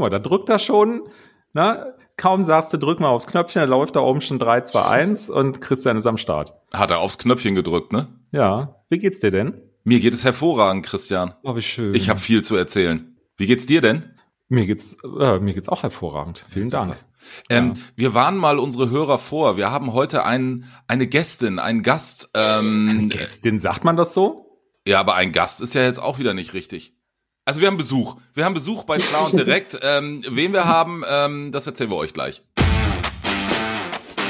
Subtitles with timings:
[0.00, 1.02] Guck mal, da drückt er schon.
[1.52, 4.82] Na, kaum sagst du, drück mal aufs Knöpfchen, da läuft da oben schon 3, 2,
[4.82, 6.54] 1 und Christian ist am Start.
[6.72, 8.08] Hat er aufs Knöpfchen gedrückt, ne?
[8.32, 8.76] Ja.
[8.88, 9.60] Wie geht's dir denn?
[9.84, 11.34] Mir geht es hervorragend, Christian.
[11.42, 11.94] Oh, wie schön.
[11.94, 13.14] Ich habe viel zu erzählen.
[13.36, 14.14] Wie geht's dir denn?
[14.48, 16.46] Mir geht's, äh, mir geht's auch hervorragend.
[16.48, 16.86] Vielen Super.
[16.86, 16.96] Dank.
[17.50, 17.82] Ähm, Ja.
[17.96, 19.58] Wir warnen mal unsere Hörer vor.
[19.58, 22.30] Wir haben heute einen, eine Gästin, einen Gast.
[22.32, 24.46] Ähm, Gästin, sagt man das so?
[24.86, 26.96] ja, aber ein Gast ist ja jetzt auch wieder nicht richtig.
[27.46, 28.16] Also wir haben Besuch.
[28.34, 29.78] Wir haben Besuch bei Klar und Direkt.
[29.82, 32.42] ähm, wen wir haben, ähm, das erzählen wir euch gleich.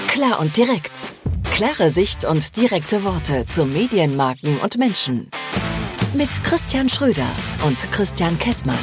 [0.09, 1.13] Klar und direkt.
[1.51, 5.31] Klare Sicht und direkte Worte zu Medienmarken und Menschen.
[6.15, 7.27] Mit Christian Schröder
[7.67, 8.79] und Christian Kessmann.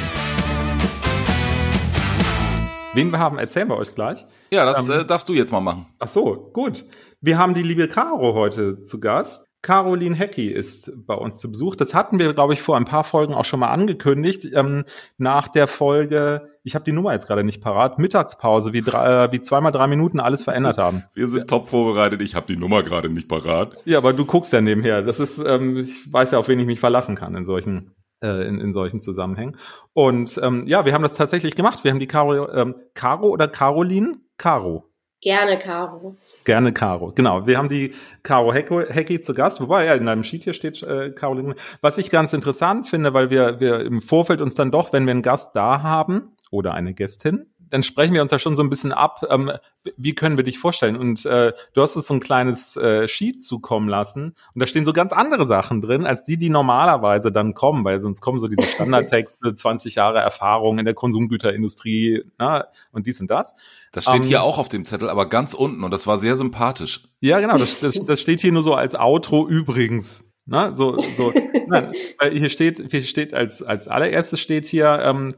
[2.94, 4.24] Wen wir haben, erzählen wir euch gleich.
[4.50, 5.00] Ja, das Ähm.
[5.00, 5.86] äh, darfst du jetzt mal machen.
[5.98, 6.84] Ach so, gut.
[7.20, 9.47] Wir haben die liebe Caro heute zu Gast.
[9.62, 11.74] Caroline Hecki ist bei uns zu Besuch.
[11.74, 14.48] Das hatten wir, glaube ich, vor ein paar Folgen auch schon mal angekündigt.
[14.54, 14.84] Ähm,
[15.16, 19.32] nach der Folge, ich habe die Nummer jetzt gerade nicht parat, Mittagspause, wie, drei, äh,
[19.32, 21.02] wie zweimal drei Minuten alles verändert haben.
[21.14, 22.22] Wir sind top vorbereitet.
[22.22, 23.82] Ich habe die Nummer gerade nicht parat.
[23.84, 25.02] Ja, aber du guckst ja nebenher.
[25.02, 28.46] Das ist, ähm, ich weiß ja, auf wen ich mich verlassen kann in solchen, äh,
[28.46, 29.56] in, in solchen Zusammenhängen.
[29.92, 31.82] Und ähm, ja, wir haben das tatsächlich gemacht.
[31.82, 34.18] Wir haben die Caro, ähm, Caro oder Caroline?
[34.36, 34.87] Caro.
[35.20, 36.16] Gerne, Caro.
[36.44, 37.46] Gerne Caro, genau.
[37.46, 41.10] Wir haben die Caro Hecki zu Gast, wobei ja in deinem Sheet hier steht äh,
[41.10, 41.56] Caroline.
[41.80, 45.10] Was ich ganz interessant finde, weil wir, wir im Vorfeld uns dann doch, wenn wir
[45.10, 48.70] einen Gast da haben oder eine Gästin, dann sprechen wir uns da schon so ein
[48.70, 49.52] bisschen ab, ähm,
[49.96, 50.96] wie können wir dich vorstellen?
[50.96, 54.84] Und äh, du hast uns so ein kleines äh, Sheet zukommen lassen und da stehen
[54.84, 58.48] so ganz andere Sachen drin, als die, die normalerweise dann kommen, weil sonst kommen so
[58.48, 63.54] diese Standardtexte, 20 Jahre Erfahrung in der Konsumgüterindustrie na, und dies und das.
[63.92, 66.36] Das steht Ähm, hier auch auf dem Zettel, aber ganz unten und das war sehr
[66.36, 67.08] sympathisch.
[67.20, 70.24] Ja, genau, das, das, das steht hier nur so als Outro übrigens.
[70.48, 70.72] Ne?
[70.72, 71.32] So, so,
[71.66, 75.34] nein, weil hier steht, hier steht als, als allererstes steht hier, ähm,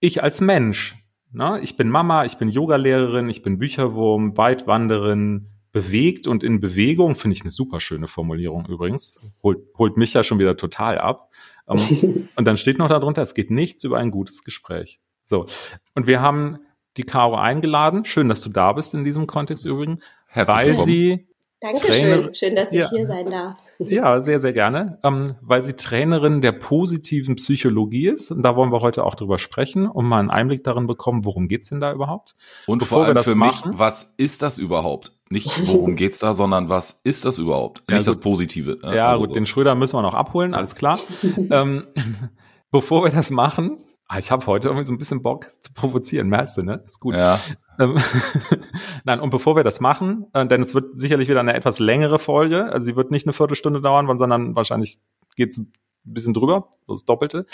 [0.00, 0.96] ich als Mensch.
[1.32, 1.60] Ne?
[1.62, 7.34] Ich bin Mama, ich bin Yogalehrerin, ich bin Bücherwurm, Weitwanderin, bewegt und in Bewegung, finde
[7.36, 9.20] ich eine super schöne Formulierung übrigens.
[9.42, 11.30] Holt, holt mich ja schon wieder total ab.
[11.68, 15.00] Ähm, und dann steht noch darunter, es geht nichts über ein gutes Gespräch.
[15.22, 15.46] So.
[15.94, 16.58] Und wir haben
[16.96, 18.04] die Caro eingeladen.
[18.06, 20.86] Schön, dass du da bist in diesem Kontext übrigens Herzlich weil willkommen.
[20.88, 21.28] sie
[21.60, 21.88] Dankeschön.
[21.90, 22.90] Trainer- Schön, dass ich Ja.
[22.90, 23.56] hier sein darf.
[23.78, 28.72] Ja sehr sehr gerne, ähm, weil sie Trainerin der positiven Psychologie ist und da wollen
[28.72, 31.92] wir heute auch drüber sprechen, um mal einen Einblick darin bekommen, worum geht's denn da
[31.92, 32.34] überhaupt?
[32.66, 35.12] Und Bevor vor wir allem das für mich, machen- was ist das überhaupt?
[35.28, 37.82] Nicht worum geht's da, sondern was ist das überhaupt?
[37.90, 38.22] Ja, Nicht das gut.
[38.22, 38.78] Positive.
[38.82, 38.96] ne?
[38.96, 39.34] Ja Also gut, so.
[39.34, 40.98] den Schröder müssen wir noch abholen, alles klar.
[41.50, 41.86] ähm,
[42.70, 46.28] bevor wir das machen, ah, ich habe heute irgendwie so ein bisschen Bock zu provozieren,
[46.28, 46.80] merkst du, ne?
[46.84, 47.14] Ist gut.
[47.14, 47.38] Ja,
[49.04, 52.18] Nein, und bevor wir das machen, äh, denn es wird sicherlich wieder eine etwas längere
[52.18, 54.98] Folge, also sie wird nicht eine Viertelstunde dauern, sondern wahrscheinlich
[55.36, 55.72] geht's ein
[56.04, 57.46] bisschen drüber, so das Doppelte,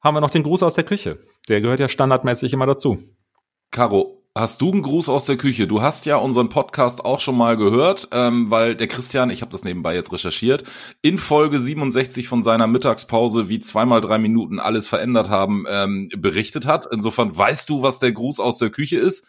[0.00, 1.18] haben wir noch den Gruß aus der Küche.
[1.48, 2.98] Der gehört ja standardmäßig immer dazu.
[3.70, 5.66] Caro, hast du einen Gruß aus der Küche?
[5.66, 9.52] Du hast ja unseren Podcast auch schon mal gehört, ähm, weil der Christian, ich habe
[9.52, 10.64] das nebenbei jetzt recherchiert,
[11.02, 16.66] in Folge 67 von seiner Mittagspause, wie zweimal drei Minuten alles verändert haben, ähm, berichtet
[16.66, 16.86] hat.
[16.90, 19.26] Insofern weißt du, was der Gruß aus der Küche ist.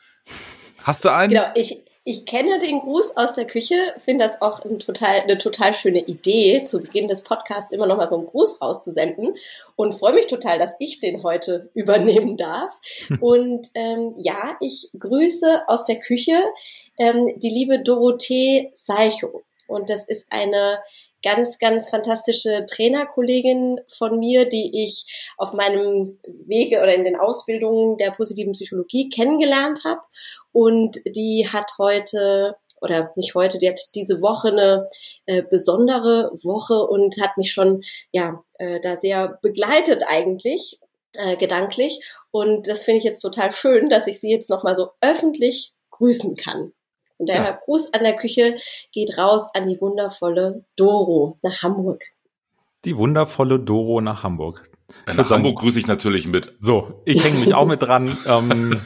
[0.84, 1.34] Hast du einen?
[1.34, 5.38] Genau, ich, ich kenne den Gruß aus der Küche, finde das auch ein total, eine
[5.38, 9.36] total schöne Idee, zu Beginn des Podcasts immer noch mal so einen Gruß rauszusenden
[9.76, 12.80] und freue mich total, dass ich den heute übernehmen darf.
[13.20, 16.38] Und ähm, ja, ich grüße aus der Küche
[16.98, 19.44] ähm, die liebe Dorothee Seicho.
[19.70, 20.80] Und das ist eine
[21.24, 25.06] ganz, ganz fantastische Trainerkollegin von mir, die ich
[25.38, 30.02] auf meinem Wege oder in den Ausbildungen der positiven Psychologie kennengelernt habe.
[30.52, 34.88] Und die hat heute oder nicht heute, die hat diese Woche eine
[35.26, 40.80] äh, besondere Woche und hat mich schon ja äh, da sehr begleitet eigentlich
[41.14, 42.00] äh, gedanklich
[42.32, 45.74] und das finde ich jetzt total schön, dass ich sie jetzt noch mal so öffentlich
[45.92, 46.72] grüßen kann.
[47.20, 47.60] Und der Ja.
[47.64, 48.56] Gruß an der Küche
[48.94, 52.02] geht raus an die wundervolle Doro nach Hamburg.
[52.86, 54.64] Die wundervolle Doro nach Hamburg.
[55.02, 56.56] Ich Nach würd sagen- Hamburg grüße ich natürlich mit.
[56.60, 58.18] So, ich hänge mich auch mit dran.
[58.26, 58.80] Ähm,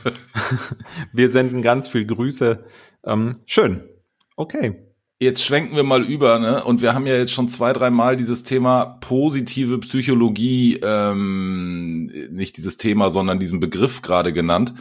[1.14, 2.64] wir senden ganz viel Grüße.
[3.06, 3.88] Ähm, schön.
[4.36, 4.88] Okay.
[5.20, 6.64] Jetzt schwenken wir mal über, ne?
[6.66, 12.58] Und wir haben ja jetzt schon zwei, drei Mal dieses Thema positive Psychologie, ähm, nicht
[12.58, 14.74] dieses Thema, sondern diesen Begriff gerade genannt.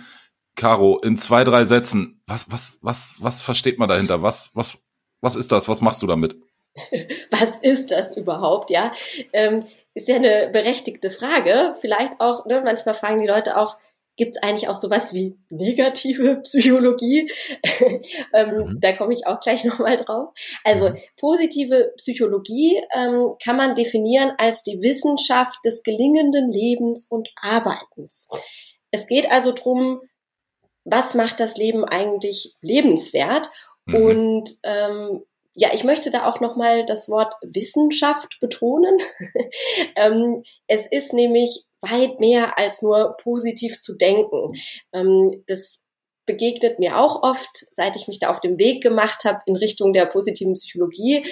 [0.57, 4.23] Caro, in zwei, drei Sätzen, was, was, was, was versteht man dahinter?
[4.23, 4.87] Was, was,
[5.21, 5.69] was ist das?
[5.69, 6.37] Was machst du damit?
[7.31, 8.93] was ist das überhaupt, ja?
[9.33, 9.65] Ähm,
[9.95, 11.75] ist ja eine berechtigte Frage.
[11.81, 13.79] Vielleicht auch, ne, manchmal fragen die Leute auch,
[14.17, 17.31] gibt es eigentlich auch sowas wie negative Psychologie?
[18.35, 18.79] ähm, Mhm.
[18.81, 20.31] Da komme ich auch gleich nochmal drauf.
[20.65, 20.97] Also Mhm.
[21.19, 28.29] positive Psychologie ähm, kann man definieren als die Wissenschaft des gelingenden Lebens und Arbeitens.
[28.91, 30.01] Es geht also drum,
[30.85, 33.51] was macht das Leben eigentlich lebenswert?
[33.87, 33.95] Mhm.
[33.95, 35.23] Und ähm,
[35.55, 38.97] ja, ich möchte da auch nochmal das Wort Wissenschaft betonen.
[39.97, 44.53] ähm, es ist nämlich weit mehr als nur positiv zu denken.
[44.93, 45.83] Ähm, das
[46.25, 49.93] begegnet mir auch oft, seit ich mich da auf dem Weg gemacht habe in Richtung
[49.93, 51.27] der positiven Psychologie,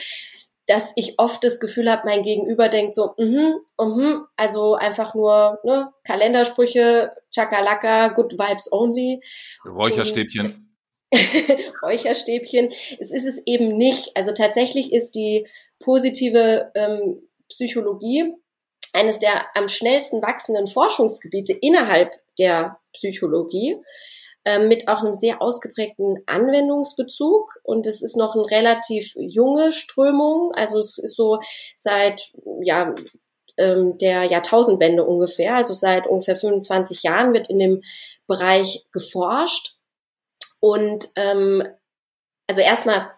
[0.70, 5.58] dass ich oft das Gefühl habe, mein Gegenüber denkt so, mhm, mhm, also einfach nur
[5.64, 9.20] ne, Kalendersprüche, Chakalaka, Good Vibes Only.
[9.64, 10.76] Räucherstäbchen.
[11.82, 12.68] Räucherstäbchen.
[13.00, 14.16] Es ist es eben nicht.
[14.16, 15.44] Also tatsächlich ist die
[15.80, 18.32] positive ähm, Psychologie
[18.92, 23.76] eines der am schnellsten wachsenden Forschungsgebiete innerhalb der Psychologie
[24.44, 27.58] ähm, mit auch einem sehr ausgeprägten Anwendungsbezug.
[27.62, 30.52] Und es ist noch eine relativ junge Strömung.
[30.54, 31.40] Also es ist so
[31.76, 32.32] seit,
[32.62, 32.94] ja,
[33.56, 37.82] ähm, der Jahrtausendwende ungefähr, also seit ungefähr 25 Jahren wird in dem
[38.26, 39.76] Bereich geforscht.
[40.60, 41.62] Und ähm,
[42.46, 43.10] also erstmal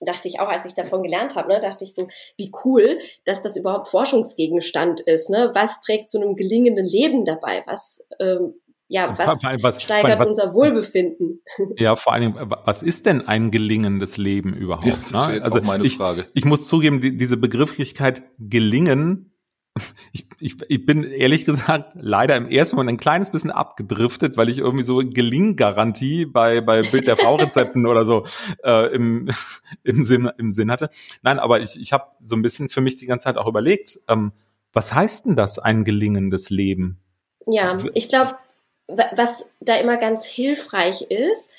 [0.00, 3.40] dachte ich auch, als ich davon gelernt habe, ne, dachte ich so, wie cool, dass
[3.40, 5.30] das überhaupt Forschungsgegenstand ist.
[5.30, 5.50] Ne?
[5.54, 7.62] Was trägt zu einem gelingenden Leben dabei?
[7.66, 8.60] Was ähm,
[8.92, 11.40] ja, was, was steigert was, unser Wohlbefinden?
[11.78, 14.86] Ja, vor allem, was ist denn ein gelingendes Leben überhaupt?
[14.86, 16.26] Ja, das wäre jetzt also auch meine ich, Frage.
[16.34, 19.32] Ich muss zugeben, die, diese Begrifflichkeit gelingen,
[20.12, 24.50] ich, ich, ich bin ehrlich gesagt leider im ersten Moment ein kleines bisschen abgedriftet, weil
[24.50, 28.26] ich irgendwie so Gelinggarantie bei, bei Bild der Frau-Rezepten oder so
[28.62, 29.30] äh, im,
[29.84, 30.90] im, Sinn, im Sinn hatte.
[31.22, 34.00] Nein, aber ich, ich habe so ein bisschen für mich die ganze Zeit auch überlegt,
[34.08, 34.32] ähm,
[34.74, 36.98] was heißt denn das, ein gelingendes Leben?
[37.46, 38.36] Ja, ich glaube,
[38.88, 41.50] was da immer ganz hilfreich ist,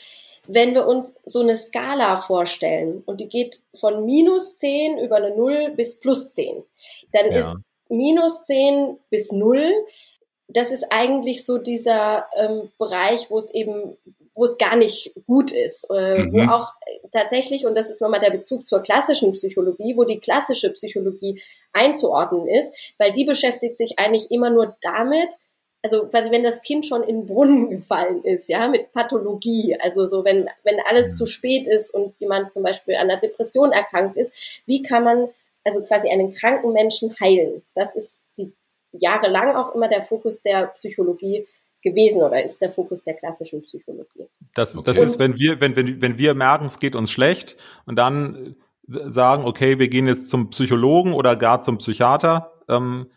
[0.47, 5.35] wenn wir uns so eine Skala vorstellen und die geht von minus 10 über eine
[5.35, 6.63] 0 bis plus 10,
[7.13, 7.39] dann ja.
[7.39, 7.57] ist
[7.89, 9.71] minus 10 bis 0,
[10.47, 13.97] das ist eigentlich so dieser ähm, Bereich, wo es eben,
[14.35, 16.33] wo es gar nicht gut ist, äh, mhm.
[16.33, 16.73] wo auch
[17.11, 21.41] tatsächlich, und das ist nochmal der Bezug zur klassischen Psychologie, wo die klassische Psychologie
[21.71, 25.29] einzuordnen ist, weil die beschäftigt sich eigentlich immer nur damit,
[25.83, 30.05] also quasi wenn das Kind schon in den Brunnen gefallen ist, ja, mit Pathologie, also
[30.05, 31.15] so wenn, wenn alles mhm.
[31.15, 34.33] zu spät ist und jemand zum Beispiel an einer Depression erkrankt ist,
[34.65, 35.27] wie kann man
[35.65, 37.61] also quasi einen kranken Menschen heilen?
[37.75, 38.53] Das ist die,
[38.93, 41.45] jahrelang auch immer der Fokus der Psychologie
[41.81, 44.27] gewesen oder ist der Fokus der klassischen Psychologie.
[44.55, 47.97] Das, das ist, wenn wir, wenn, wenn, wenn wir merken, es geht uns schlecht und
[47.97, 48.55] dann
[48.87, 53.07] sagen, okay, wir gehen jetzt zum Psychologen oder gar zum Psychiater, ähm,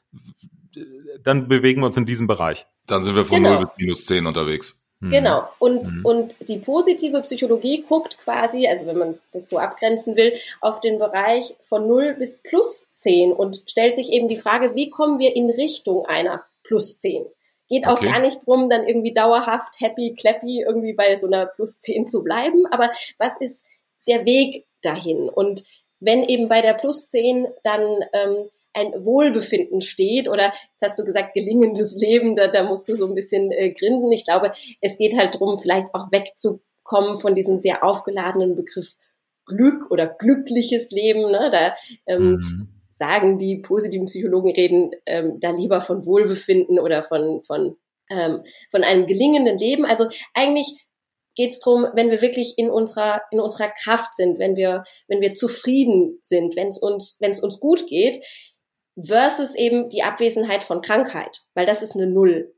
[1.22, 2.66] dann bewegen wir uns in diesem Bereich.
[2.86, 3.54] Dann sind wir von genau.
[3.54, 4.86] 0 bis minus 10 unterwegs.
[5.00, 5.10] Mhm.
[5.10, 5.48] Genau.
[5.58, 6.04] Und, mhm.
[6.04, 10.98] und die positive Psychologie guckt quasi, also wenn man das so abgrenzen will, auf den
[10.98, 15.36] Bereich von 0 bis plus 10 und stellt sich eben die Frage, wie kommen wir
[15.36, 17.26] in Richtung einer plus 10?
[17.68, 18.06] Geht auch okay.
[18.06, 22.22] gar nicht drum, dann irgendwie dauerhaft happy, clappy irgendwie bei so einer plus 10 zu
[22.22, 22.64] bleiben.
[22.70, 23.66] Aber was ist
[24.06, 25.28] der Weg dahin?
[25.28, 25.64] Und
[25.98, 27.82] wenn eben bei der plus 10 dann
[28.12, 32.94] ähm, ein Wohlbefinden steht oder jetzt hast du gesagt gelingendes Leben, da, da musst du
[32.94, 34.12] so ein bisschen äh, grinsen.
[34.12, 38.94] Ich glaube, es geht halt drum, vielleicht auch wegzukommen von diesem sehr aufgeladenen Begriff
[39.46, 41.30] Glück oder glückliches Leben.
[41.30, 41.50] Ne?
[41.50, 41.74] Da
[42.06, 42.68] ähm, mhm.
[42.90, 47.76] sagen die positiven Psychologen reden ähm, da lieber von Wohlbefinden oder von von
[48.10, 49.86] ähm, von einem gelingenden Leben.
[49.86, 50.86] Also eigentlich
[51.34, 55.20] geht es darum, wenn wir wirklich in unserer in unserer Kraft sind, wenn wir wenn
[55.20, 58.20] wir zufrieden sind, wenn es uns wenn es uns gut geht,
[59.02, 62.52] versus eben die Abwesenheit von Krankheit, weil das ist eine Null.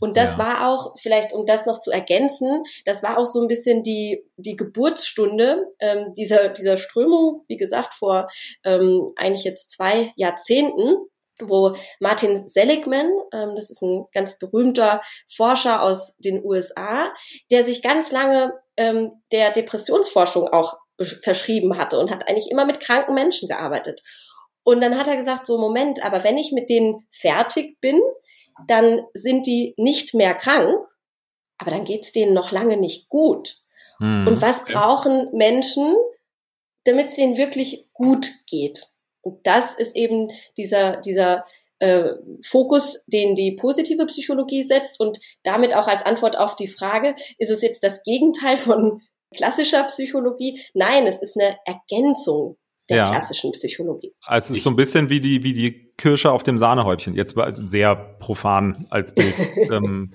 [0.00, 0.38] Und das ja.
[0.38, 4.24] war auch, vielleicht um das noch zu ergänzen, das war auch so ein bisschen die,
[4.36, 8.28] die Geburtsstunde ähm, dieser, dieser Strömung, wie gesagt, vor
[8.64, 10.96] ähm, eigentlich jetzt zwei Jahrzehnten,
[11.40, 17.12] wo Martin Seligman, ähm, das ist ein ganz berühmter Forscher aus den USA,
[17.50, 20.76] der sich ganz lange ähm, der Depressionsforschung auch
[21.22, 24.02] verschrieben hatte und hat eigentlich immer mit kranken Menschen gearbeitet.
[24.64, 28.00] Und dann hat er gesagt, so Moment, aber wenn ich mit denen fertig bin,
[28.66, 30.86] dann sind die nicht mehr krank,
[31.58, 33.62] aber dann geht's denen noch lange nicht gut.
[33.98, 34.26] Hm.
[34.26, 35.94] Und was brauchen Menschen,
[36.84, 38.86] damit es ihnen wirklich gut geht?
[39.20, 41.44] Und das ist eben dieser, dieser
[41.78, 47.14] äh, Fokus, den die positive Psychologie setzt und damit auch als Antwort auf die Frage,
[47.38, 49.02] ist es jetzt das Gegenteil von
[49.34, 50.60] klassischer Psychologie?
[50.74, 52.56] Nein, es ist eine Ergänzung
[52.88, 53.10] der ja.
[53.10, 54.12] klassischen Psychologie.
[54.24, 57.14] Also es ist so ein bisschen wie die, wie die Kirsche auf dem Sahnehäubchen.
[57.14, 59.34] Jetzt war es sehr profan als Bild.
[59.70, 60.12] ähm,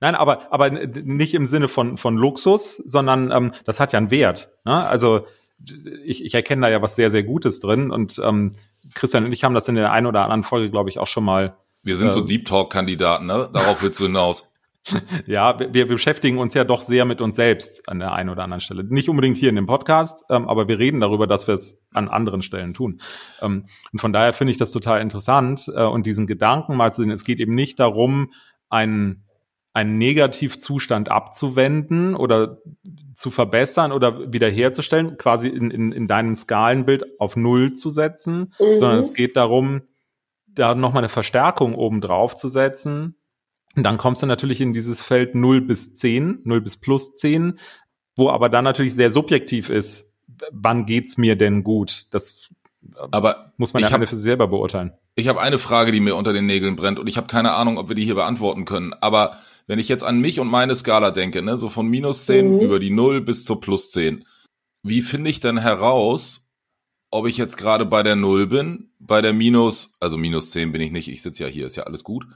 [0.00, 4.10] nein, aber, aber nicht im Sinne von, von Luxus, sondern ähm, das hat ja einen
[4.10, 4.50] Wert.
[4.64, 4.74] Ne?
[4.74, 5.26] Also
[6.04, 7.90] ich, ich erkenne da ja was sehr, sehr Gutes drin.
[7.90, 8.54] Und ähm,
[8.94, 11.24] Christian und ich haben das in der einen oder anderen Folge, glaube ich, auch schon
[11.24, 11.56] mal.
[11.82, 13.50] Wir sind äh, so Deep Talk-Kandidaten, ne?
[13.52, 14.52] Darauf willst du hinaus.
[15.26, 18.44] Ja, wir, wir beschäftigen uns ja doch sehr mit uns selbst an der einen oder
[18.44, 18.84] anderen Stelle.
[18.84, 22.08] Nicht unbedingt hier in dem Podcast, ähm, aber wir reden darüber, dass wir es an
[22.08, 23.00] anderen Stellen tun.
[23.40, 27.02] Ähm, und von daher finde ich das total interessant äh, und diesen Gedanken mal zu
[27.02, 27.10] sehen.
[27.10, 28.32] Es geht eben nicht darum,
[28.68, 29.24] einen,
[29.72, 32.58] einen Negativzustand abzuwenden oder
[33.14, 38.76] zu verbessern oder wiederherzustellen, quasi in, in, in deinem Skalenbild auf Null zu setzen, mhm.
[38.76, 39.82] sondern es geht darum,
[40.46, 43.16] da nochmal eine Verstärkung oben drauf zu setzen,
[43.76, 47.58] und dann kommst du natürlich in dieses Feld 0 bis 10, 0 bis plus 10,
[48.16, 50.12] wo aber dann natürlich sehr subjektiv ist,
[50.50, 52.06] wann geht's mir denn gut?
[52.10, 52.50] Das
[52.82, 54.92] äh, aber muss man ja hab, für sich selber beurteilen.
[55.14, 57.78] Ich habe eine Frage, die mir unter den Nägeln brennt und ich habe keine Ahnung,
[57.78, 58.94] ob wir die hier beantworten können.
[59.00, 62.54] Aber wenn ich jetzt an mich und meine Skala denke, ne, so von minus 10
[62.54, 62.60] mhm.
[62.60, 64.24] über die 0 bis zur plus 10,
[64.82, 66.48] wie finde ich denn heraus,
[67.10, 70.80] ob ich jetzt gerade bei der 0 bin, bei der minus, also minus 10 bin
[70.80, 72.26] ich nicht, ich sitze ja hier, ist ja alles gut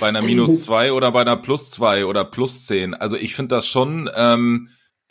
[0.00, 2.94] bei einer minus zwei oder bei einer plus zwei oder plus zehn.
[2.94, 4.68] Also ich finde das schon, ähm,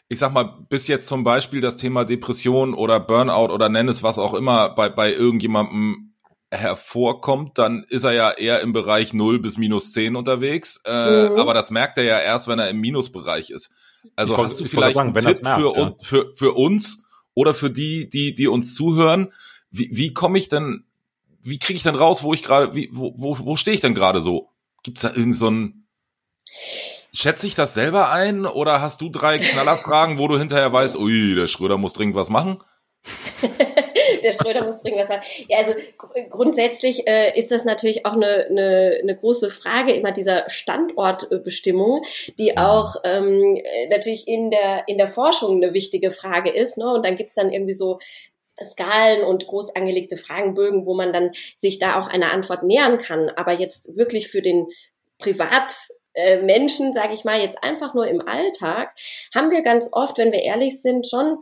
[0.10, 4.04] ich sag mal, bis jetzt zum Beispiel das Thema Depression oder Burnout oder nenn es
[4.04, 6.12] was auch immer bei, bei irgendjemandem
[6.52, 10.82] hervorkommt, dann ist er ja eher im Bereich 0 bis minus 10 unterwegs.
[10.86, 11.40] Äh, mhm.
[11.40, 13.72] Aber das merkt er ja erst, wenn er im Minusbereich ist.
[14.16, 15.96] Also ich hast du vielleicht sagen, einen Tipp merkt, für, ja.
[16.02, 19.32] für, für uns oder für die, die, die uns zuhören?
[19.70, 20.84] Wie, wie komme ich denn,
[21.42, 24.20] wie kriege ich denn raus, wo ich gerade, wo, wo, wo stehe ich denn gerade
[24.20, 24.50] so?
[24.84, 25.88] Gibt's da irgend so ein,
[27.14, 31.36] schätze ich das selber ein oder hast du drei Knallerfragen, wo du hinterher weißt, ui,
[31.36, 32.64] der Schröder muss dringend was machen?
[34.24, 35.24] der Schröder muss dringend was machen.
[35.48, 40.12] Ja, also gr grundsätzlich äh, ist das natürlich auch eine, eine, eine große Frage immer
[40.12, 42.04] dieser Standortbestimmung,
[42.38, 43.58] die auch ähm,
[43.90, 46.78] natürlich in der in der Forschung eine wichtige Frage ist.
[46.78, 46.92] Ne?
[46.92, 48.00] Und dann gibt's dann irgendwie so
[48.64, 53.30] Skalen und groß angelegte Fragenbögen, wo man dann sich da auch einer Antwort nähern kann.
[53.30, 54.68] Aber jetzt wirklich für den
[55.20, 58.94] Privatmenschen, äh, sage ich mal, jetzt einfach nur im Alltag,
[59.34, 61.38] haben wir ganz oft, wenn wir ehrlich sind, schon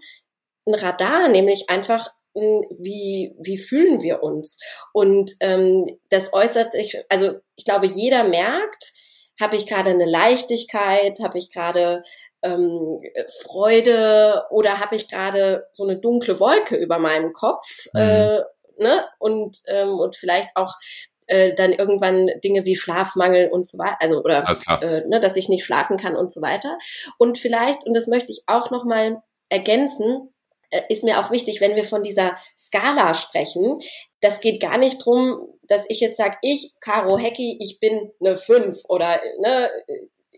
[0.68, 4.60] ein Radar, nämlich einfach hm, wie, wie fühlen wir uns?
[4.94, 8.94] Und ähm, das äußert sich, also ich glaube, jeder merkt,
[9.40, 12.04] habe ich gerade eine Leichtigkeit, habe ich gerade
[12.42, 13.02] ähm,
[13.44, 18.00] Freude oder habe ich gerade so eine dunkle Wolke über meinem Kopf mhm.
[18.00, 18.40] äh,
[18.78, 19.06] ne?
[19.20, 20.76] und ähm, und vielleicht auch
[21.28, 24.46] äh, dann irgendwann Dinge wie Schlafmangel und so weiter, also oder
[24.82, 26.78] äh, ne, dass ich nicht schlafen kann und so weiter.
[27.18, 30.34] Und vielleicht und das möchte ich auch noch mal ergänzen,
[30.72, 33.80] äh, ist mir auch wichtig, wenn wir von dieser Skala sprechen.
[34.22, 38.36] Das geht gar nicht drum, dass ich jetzt sage, ich, Caro Hecki, ich bin eine
[38.36, 39.70] 5 oder ne,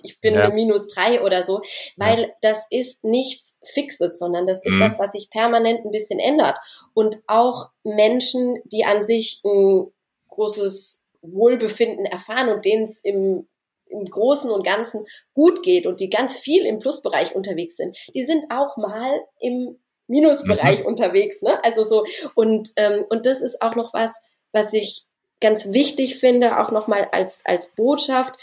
[0.03, 0.45] ich bin ja.
[0.45, 1.61] eine minus drei oder so,
[1.97, 2.27] weil ja.
[2.41, 4.81] das ist nichts Fixes, sondern das ist mhm.
[4.81, 6.57] was, was sich permanent ein bisschen ändert.
[6.93, 9.91] Und auch Menschen, die an sich ein
[10.29, 13.47] großes Wohlbefinden erfahren und denen es im
[13.91, 18.23] im Großen und Ganzen gut geht und die ganz viel im Plusbereich unterwegs sind, die
[18.23, 19.77] sind auch mal im
[20.07, 20.85] Minusbereich mhm.
[20.87, 21.63] unterwegs, ne?
[21.63, 22.05] Also so
[22.35, 24.11] und ähm, und das ist auch noch was,
[24.51, 25.05] was ich
[25.39, 28.35] ganz wichtig finde, auch nochmal als als Botschaft,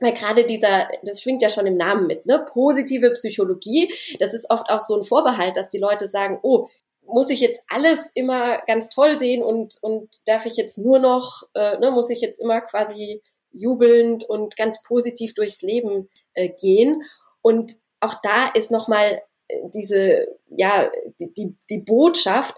[0.00, 2.44] weil gerade dieser, das schwingt ja schon im Namen mit, ne?
[2.52, 6.68] Positive Psychologie, das ist oft auch so ein Vorbehalt, dass die Leute sagen, oh,
[7.06, 11.42] muss ich jetzt alles immer ganz toll sehen und, und darf ich jetzt nur noch,
[11.54, 17.02] äh, ne, muss ich jetzt immer quasi jubelnd und ganz positiv durchs Leben äh, gehen.
[17.42, 22.54] Und auch da ist nochmal äh, diese, ja, die, die, die Botschaft,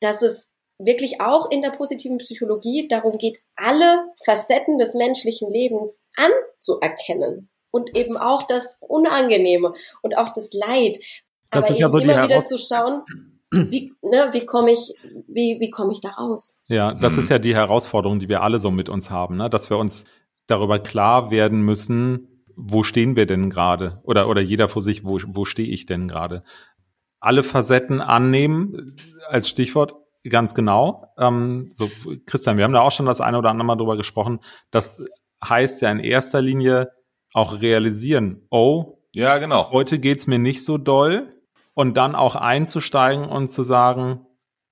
[0.00, 0.49] dass es
[0.84, 7.96] wirklich auch in der positiven Psychologie darum geht, alle Facetten des menschlichen Lebens anzuerkennen und
[7.96, 10.98] eben auch das Unangenehme und auch das Leid.
[11.50, 13.02] Das Aber ist ja so immer wieder zu schauen,
[13.52, 14.94] wie, ne, wie komme ich,
[15.26, 16.62] wie, wie komme ich da raus?
[16.68, 17.18] Ja, das mhm.
[17.20, 19.50] ist ja die Herausforderung, die wir alle so mit uns haben, ne?
[19.50, 20.04] dass wir uns
[20.46, 24.00] darüber klar werden müssen, wo stehen wir denn gerade?
[24.04, 26.42] Oder, oder jeder vor sich, wo, wo stehe ich denn gerade?
[27.18, 28.96] Alle Facetten annehmen
[29.28, 29.94] als Stichwort
[30.28, 31.06] Ganz genau.
[31.18, 31.88] Ähm, so,
[32.26, 34.40] Christian, wir haben da auch schon das eine oder andere Mal drüber gesprochen.
[34.70, 35.02] Das
[35.42, 36.90] heißt ja in erster Linie
[37.32, 38.46] auch realisieren.
[38.50, 39.70] Oh, ja, genau.
[39.70, 41.34] Heute geht's mir nicht so doll.
[41.72, 44.26] Und dann auch einzusteigen und zu sagen,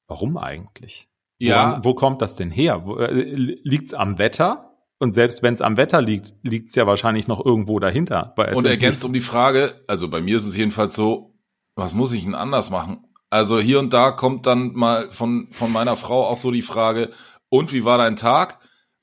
[0.09, 1.09] warum eigentlich?
[1.39, 1.71] Ja.
[1.71, 2.85] Woran, wo kommt das denn her?
[2.99, 4.77] Äh, liegt's am Wetter?
[4.99, 8.35] Und selbst wenn es am Wetter liegt, liegt's ja wahrscheinlich noch irgendwo dahinter.
[8.59, 11.35] und ergänzt um die Frage, also bei mir ist es jedenfalls so,
[11.77, 13.07] was muss ich denn anders machen?
[13.31, 17.11] Also hier und da kommt dann mal von, von meiner Frau auch so die Frage,
[17.51, 18.59] und wie war dein Tag?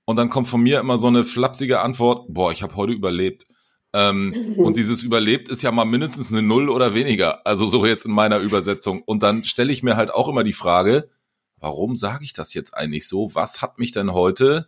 [0.06, 3.48] Und dann kommt von mir immer so eine flapsige Antwort, boah, ich habe heute überlebt.
[3.94, 7.46] Ähm, und dieses überlebt ist ja mal mindestens eine Null oder weniger.
[7.46, 9.02] Also so jetzt in meiner Übersetzung.
[9.04, 11.10] Und dann stelle ich mir halt auch immer die Frage,
[11.60, 13.34] warum sage ich das jetzt eigentlich so?
[13.34, 14.68] Was hat mich denn heute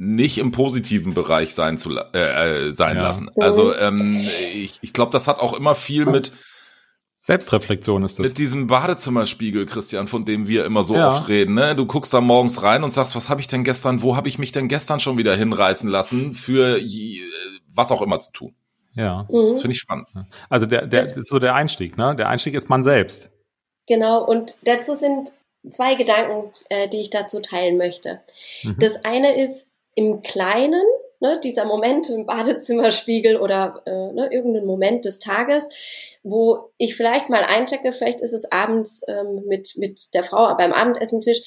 [0.00, 3.02] nicht im positiven Bereich sein zu äh, äh, sein ja.
[3.02, 3.30] lassen.
[3.36, 4.24] Also ähm,
[4.54, 6.32] ich, ich glaube, das hat auch immer viel mit
[7.20, 8.26] Selbstreflexion ist das.
[8.26, 11.08] Mit diesem Badezimmerspiegel, Christian, von dem wir immer so ja.
[11.08, 11.54] oft reden.
[11.54, 11.74] Ne?
[11.74, 14.38] Du guckst da morgens rein und sagst, was habe ich denn gestern, wo habe ich
[14.38, 17.20] mich denn gestern schon wieder hinreißen lassen, für je,
[17.72, 18.54] was auch immer zu tun.
[18.94, 19.26] Ja.
[19.30, 19.50] Mhm.
[19.50, 20.08] Das finde ich spannend.
[20.48, 22.14] Also der, der das ist so der Einstieg, ne?
[22.16, 23.30] Der Einstieg ist man selbst.
[23.86, 25.30] Genau, und dazu sind
[25.66, 28.20] zwei Gedanken, äh, die ich dazu teilen möchte.
[28.62, 28.76] Mhm.
[28.78, 30.84] Das eine ist im Kleinen,
[31.20, 35.70] ne, dieser Moment im Badezimmerspiegel oder äh, ne, irgendein Moment des Tages,
[36.22, 40.72] wo ich vielleicht mal einchecke, vielleicht ist es abends ähm, mit, mit der Frau beim
[40.72, 41.42] Abendessentisch,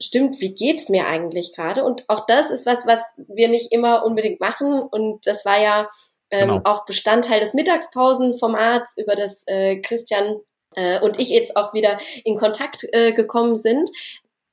[0.00, 1.84] stimmt, wie geht's mir eigentlich gerade?
[1.84, 4.82] Und auch das ist was, was wir nicht immer unbedingt machen.
[4.82, 5.88] Und das war ja
[6.30, 6.60] ähm, genau.
[6.64, 10.36] auch Bestandteil des Mittagspausenformats, über das äh, Christian
[10.74, 13.90] äh, und ich jetzt auch wieder in Kontakt äh, gekommen sind,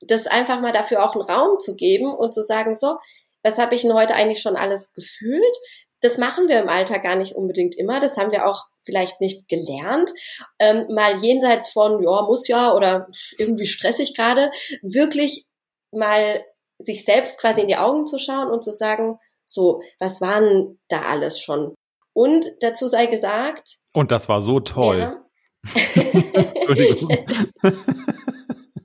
[0.00, 2.96] das einfach mal dafür auch einen Raum zu geben und zu sagen, so,
[3.42, 5.56] was habe ich denn heute eigentlich schon alles gefühlt?
[6.04, 7.98] Das machen wir im Alltag gar nicht unbedingt immer.
[7.98, 10.10] Das haben wir auch vielleicht nicht gelernt.
[10.58, 13.08] Ähm, mal jenseits von, ja, muss ja oder
[13.38, 15.46] irgendwie stressig gerade, wirklich
[15.92, 16.44] mal
[16.76, 21.00] sich selbst quasi in die Augen zu schauen und zu sagen, so, was waren da
[21.02, 21.74] alles schon?
[22.12, 23.66] Und dazu sei gesagt.
[23.94, 24.98] Und das war so toll.
[24.98, 25.24] Ja,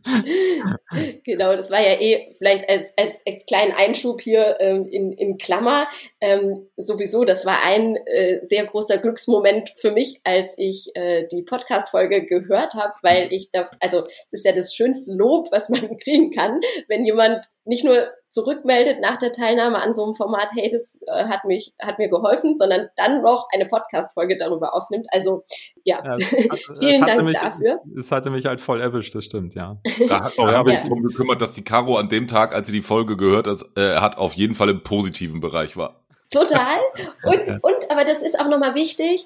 [1.24, 5.38] genau, das war ja eh vielleicht als, als, als kleinen Einschub hier ähm, in, in
[5.38, 5.88] Klammer.
[6.22, 11.44] Ähm, sowieso, das war ein äh, sehr großer Glücksmoment für mich, als ich äh, die
[11.44, 15.98] Podcast-Folge gehört habe, weil ich da, also es ist ja das schönste Lob, was man
[16.04, 20.70] kriegen kann, wenn jemand nicht nur zurückmeldet nach der Teilnahme an so einem Format, hey,
[20.70, 25.08] das äh, hat mich, hat mir geholfen, sondern dann noch eine Podcast-Folge darüber aufnimmt.
[25.12, 25.44] Also
[25.84, 26.12] ja, ja
[26.52, 27.82] hat, vielen Dank mich, dafür.
[27.98, 29.78] Es hatte mich halt voll erwischt, das stimmt, ja.
[30.08, 30.64] Da hat auch ja.
[30.66, 33.66] sich darum gekümmert, dass die Caro an dem Tag, als sie die Folge gehört hat,
[33.76, 36.06] äh, hat auf jeden Fall im positiven Bereich war.
[36.30, 36.78] Total.
[37.24, 39.26] Und, und aber das ist auch nochmal wichtig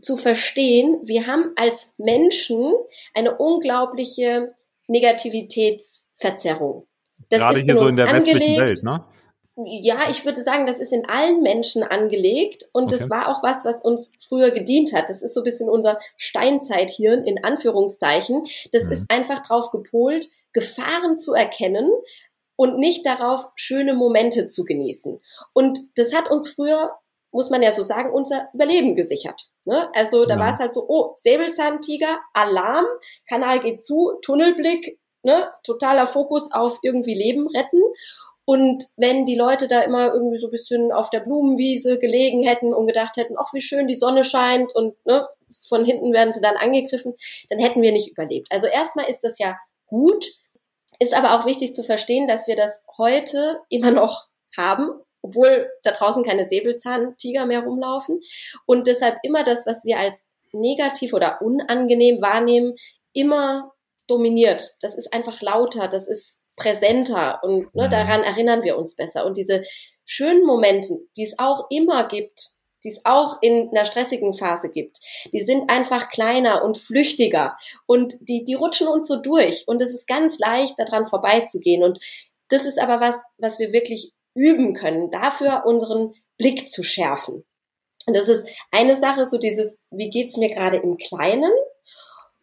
[0.00, 2.72] zu verstehen, wir haben als Menschen
[3.14, 4.54] eine unglaubliche
[4.86, 6.86] Negativitätsverzerrung.
[7.30, 8.34] Das Gerade hier so in der angelegt.
[8.34, 9.04] westlichen Welt, ne?
[9.66, 12.96] Ja, ich würde sagen, das ist in allen Menschen angelegt und okay.
[12.98, 15.08] das war auch was, was uns früher gedient hat.
[15.08, 18.44] Das ist so ein bisschen unser Steinzeithirn in Anführungszeichen.
[18.72, 18.92] Das mhm.
[18.92, 21.90] ist einfach drauf gepolt, Gefahren zu erkennen
[22.56, 25.20] und nicht darauf, schöne Momente zu genießen.
[25.52, 26.92] Und das hat uns früher,
[27.32, 29.50] muss man ja so sagen, unser Überleben gesichert.
[29.64, 29.90] Ne?
[29.94, 30.40] Also da ja.
[30.40, 32.86] war es halt so, oh, Säbelzahntiger, Alarm,
[33.28, 37.80] Kanal geht zu, Tunnelblick, ne, totaler Fokus auf irgendwie Leben retten.
[38.44, 42.74] Und wenn die Leute da immer irgendwie so ein bisschen auf der Blumenwiese gelegen hätten
[42.74, 45.28] und gedacht hätten, ach, wie schön die Sonne scheint und ne,
[45.68, 47.14] von hinten werden sie dann angegriffen,
[47.48, 48.48] dann hätten wir nicht überlebt.
[48.50, 49.56] Also erstmal ist das ja
[49.86, 50.26] gut,
[50.98, 54.90] ist aber auch wichtig zu verstehen, dass wir das heute immer noch haben,
[55.22, 58.20] obwohl da draußen keine Säbelzahntiger mehr rumlaufen.
[58.66, 62.74] Und deshalb immer das, was wir als negativ oder unangenehm wahrnehmen,
[63.12, 63.72] immer
[64.10, 64.76] dominiert.
[64.80, 67.90] Das ist einfach lauter, das ist präsenter und ne, mhm.
[67.90, 69.24] daran erinnern wir uns besser.
[69.24, 69.62] Und diese
[70.04, 72.40] schönen Momente, die es auch immer gibt,
[72.84, 74.98] die es auch in einer stressigen Phase gibt,
[75.32, 79.92] die sind einfach kleiner und flüchtiger und die, die rutschen uns so durch und es
[79.92, 81.82] ist ganz leicht, daran vorbeizugehen.
[81.82, 82.00] Und
[82.48, 87.44] das ist aber was, was wir wirklich üben können, dafür unseren Blick zu schärfen.
[88.06, 91.52] Und das ist eine Sache, so dieses, wie geht's mir gerade im Kleinen?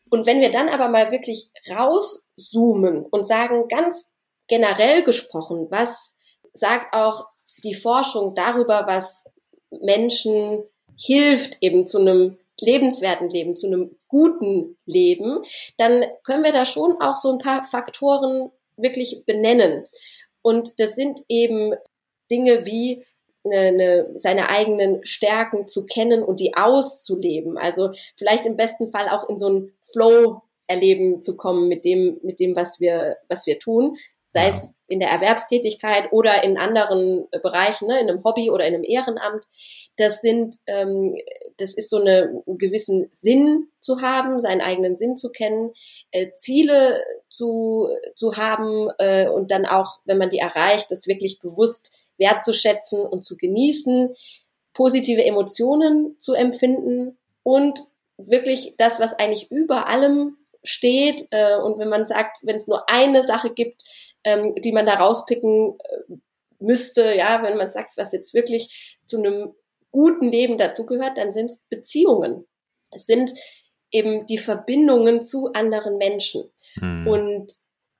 [0.09, 4.13] Und wenn wir dann aber mal wirklich rauszoomen und sagen, ganz
[4.47, 6.17] generell gesprochen, was
[6.53, 7.27] sagt auch
[7.63, 9.25] die Forschung darüber, was
[9.69, 10.63] Menschen
[10.97, 15.41] hilft, eben zu einem lebenswerten Leben, zu einem guten Leben,
[15.77, 19.85] dann können wir da schon auch so ein paar Faktoren wirklich benennen.
[20.41, 21.75] Und das sind eben
[22.31, 23.05] Dinge wie
[23.51, 27.57] eine, eine, seine eigenen Stärken zu kennen und die auszuleben.
[27.57, 32.19] Also vielleicht im besten Fall auch in so ein Flow erleben zu kommen mit dem,
[32.23, 33.95] mit dem, was wir, was wir tun.
[34.29, 34.49] Sei ja.
[34.49, 38.83] es in der Erwerbstätigkeit oder in anderen Bereichen, ne, in einem Hobby oder in einem
[38.83, 39.45] Ehrenamt.
[39.97, 41.15] Das sind, ähm,
[41.57, 45.71] das ist so eine, einen gewissen Sinn zu haben, seinen eigenen Sinn zu kennen,
[46.11, 51.39] äh, Ziele zu, zu haben äh, und dann auch, wenn man die erreicht, das wirklich
[51.39, 54.15] bewusst wertzuschätzen und zu genießen,
[54.73, 57.79] positive Emotionen zu empfinden und
[58.17, 61.27] wirklich das, was eigentlich über allem steht.
[61.31, 63.83] Äh, und wenn man sagt, wenn es nur eine Sache gibt,
[64.23, 66.13] ähm, die man da rauspicken äh,
[66.59, 69.53] müsste, ja, wenn man sagt, was jetzt wirklich zu einem
[69.91, 72.45] guten Leben dazugehört, dann sind es Beziehungen.
[72.91, 73.33] Es sind
[73.91, 76.51] eben die Verbindungen zu anderen Menschen.
[76.79, 77.07] Hm.
[77.07, 77.53] Und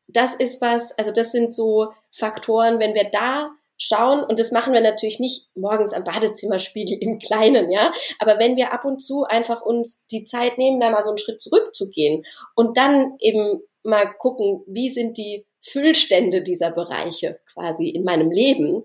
[0.07, 4.73] das ist was, also das sind so Faktoren, wenn wir da schauen, und das machen
[4.73, 9.23] wir natürlich nicht morgens am Badezimmerspiegel im Kleinen, ja, aber wenn wir ab und zu
[9.23, 12.23] einfach uns die Zeit nehmen, da mal so einen Schritt zurückzugehen
[12.55, 18.83] und dann eben mal gucken, wie sind die Füllstände dieser Bereiche quasi in meinem Leben,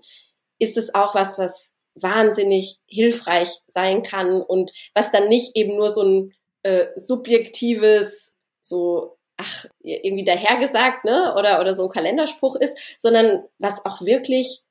[0.59, 5.89] ist es auch was, was wahnsinnig hilfreich sein kann und was dann nicht eben nur
[5.89, 12.77] so ein äh, subjektives, so ach, irgendwie dahergesagt, ne, oder, oder so ein Kalenderspruch ist,
[12.97, 14.63] sondern was auch wirklich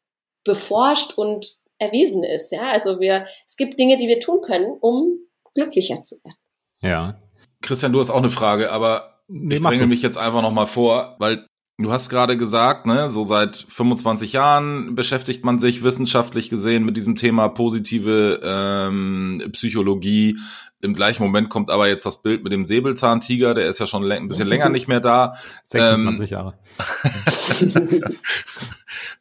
[0.44, 2.70] beforscht und erwiesen ist, ja.
[2.70, 5.18] Also wir, es gibt Dinge, die wir tun können, um
[5.54, 6.36] glücklicher zu werden.
[6.80, 7.20] Ja.
[7.60, 11.16] Christian, du hast auch eine Frage, aber nee, ich dränge mich jetzt einfach nochmal vor,
[11.18, 11.46] weil
[11.78, 16.96] Du hast gerade gesagt, ne, so seit 25 Jahren beschäftigt man sich wissenschaftlich gesehen mit
[16.96, 20.38] diesem Thema positive ähm, Psychologie.
[20.82, 24.10] Im gleichen Moment kommt aber jetzt das Bild mit dem Säbelzahntiger, der ist ja schon
[24.10, 25.34] ein bisschen länger nicht mehr da.
[25.66, 26.58] 26 ähm, Jahre.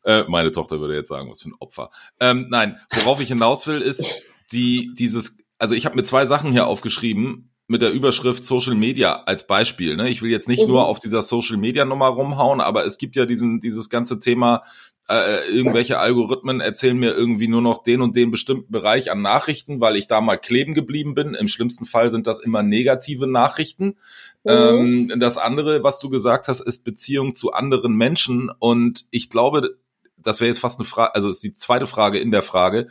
[0.03, 1.91] äh, meine Tochter würde jetzt sagen, was für ein Opfer.
[2.19, 6.51] Ähm, nein, worauf ich hinaus will, ist die dieses, also ich habe mir zwei Sachen
[6.51, 9.95] hier aufgeschrieben, mit der Überschrift Social Media als Beispiel.
[9.95, 10.09] Ne?
[10.09, 10.69] Ich will jetzt nicht mhm.
[10.69, 14.63] nur auf dieser Social Media Nummer rumhauen, aber es gibt ja diesen, dieses ganze Thema,
[15.09, 19.81] äh, irgendwelche Algorithmen erzählen mir irgendwie nur noch den und den bestimmten Bereich an Nachrichten,
[19.81, 21.33] weil ich da mal kleben geblieben bin.
[21.33, 23.97] Im schlimmsten Fall sind das immer negative Nachrichten.
[24.43, 25.09] Mhm.
[25.09, 28.49] Ähm, das andere, was du gesagt hast, ist Beziehung zu anderen Menschen.
[28.59, 29.77] Und ich glaube,
[30.17, 32.87] das wäre jetzt fast eine Frage, also ist die zweite Frage in der Frage.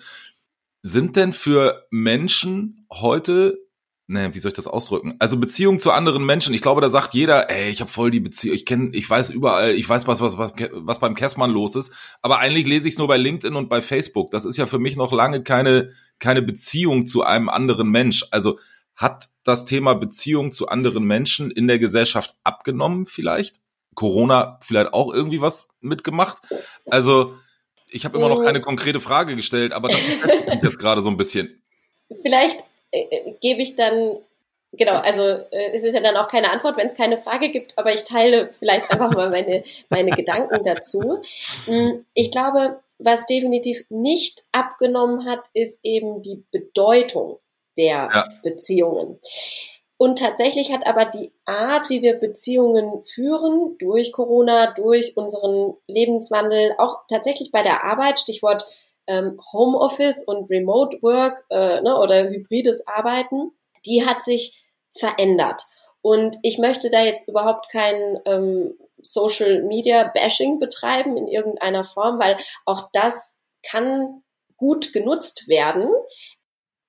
[0.83, 3.59] Sind denn für Menschen heute
[4.11, 5.14] ne, wie soll ich das ausdrücken?
[5.18, 6.53] Also Beziehung zu anderen Menschen.
[6.53, 9.31] Ich glaube, da sagt jeder, ey, ich habe voll die Beziehung, ich kenne, ich weiß
[9.31, 11.92] überall, ich weiß was, was, was, was beim Kessmann los ist.
[12.20, 14.31] Aber eigentlich lese ich es nur bei LinkedIn und bei Facebook.
[14.33, 18.27] Das ist ja für mich noch lange keine, keine Beziehung zu einem anderen Mensch.
[18.31, 18.59] Also
[18.96, 23.61] hat das Thema Beziehung zu anderen Menschen in der Gesellschaft abgenommen vielleicht?
[23.94, 26.38] Corona vielleicht auch irgendwie was mitgemacht?
[26.87, 27.35] Also
[27.90, 31.16] ich habe immer noch keine konkrete Frage gestellt, aber das mich jetzt gerade so ein
[31.16, 31.62] bisschen.
[32.23, 32.59] Vielleicht
[32.92, 34.18] äh, äh, gebe ich dann,
[34.72, 37.79] genau, also äh, es ist ja dann auch keine Antwort, wenn es keine Frage gibt,
[37.79, 41.20] aber ich teile vielleicht einfach mal meine, meine Gedanken dazu.
[41.66, 47.38] Hm, ich glaube, was definitiv nicht abgenommen hat, ist eben die Bedeutung
[47.76, 48.29] der ja.
[48.42, 49.18] Beziehungen.
[49.96, 56.72] Und tatsächlich hat aber die Art, wie wir Beziehungen führen, durch Corona, durch unseren Lebenswandel,
[56.79, 58.64] auch tatsächlich bei der Arbeit, Stichwort
[59.11, 63.51] ähm, Homeoffice und Remote Work äh, ne, oder hybrides Arbeiten,
[63.85, 64.64] die hat sich
[64.96, 65.62] verändert.
[66.01, 72.18] Und ich möchte da jetzt überhaupt kein ähm, Social Media Bashing betreiben in irgendeiner Form,
[72.20, 74.23] weil auch das kann
[74.57, 75.88] gut genutzt werden.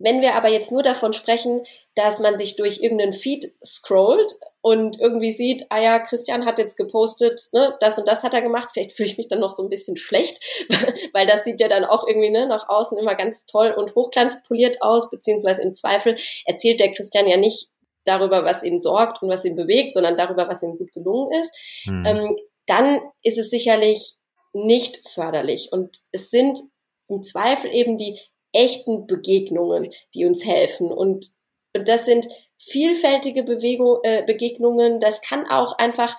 [0.04, 1.64] Wenn wir aber jetzt nur davon sprechen,
[1.96, 6.78] dass man sich durch irgendeinen Feed scrollt und irgendwie sieht, ah ja, Christian hat jetzt
[6.78, 9.64] gepostet, ne, das und das hat er gemacht, vielleicht fühle ich mich dann noch so
[9.64, 10.42] ein bisschen schlecht,
[11.14, 14.82] weil das sieht ja dann auch irgendwie ne, nach außen immer ganz toll und hochglanzpoliert
[14.82, 17.70] aus, beziehungsweise im Zweifel erzählt der Christian ja nicht
[18.06, 21.54] darüber, was ihn sorgt und was ihn bewegt, sondern darüber, was ihm gut gelungen ist,
[21.84, 22.04] hm.
[22.06, 22.36] ähm,
[22.66, 24.16] dann ist es sicherlich
[24.54, 25.70] nicht förderlich.
[25.72, 26.60] Und es sind
[27.08, 28.20] im Zweifel eben die
[28.54, 30.92] echten Begegnungen, die uns helfen.
[30.92, 31.28] Und,
[31.76, 35.00] und das sind vielfältige Bewegung, äh, Begegnungen.
[35.00, 36.16] Das kann auch einfach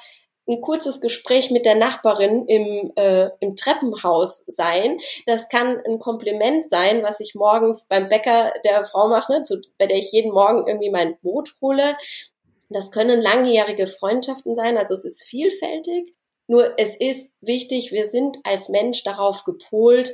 [0.48, 4.98] ein kurzes Gespräch mit der Nachbarin im, äh, im Treppenhaus sein.
[5.26, 9.60] Das kann ein Kompliment sein, was ich morgens beim Bäcker der Frau mache, ne, zu,
[9.78, 11.96] bei der ich jeden Morgen irgendwie mein Brot hole.
[12.68, 16.14] Das können langjährige Freundschaften sein, also es ist vielfältig.
[16.48, 20.12] Nur es ist wichtig, wir sind als Mensch darauf gepolt,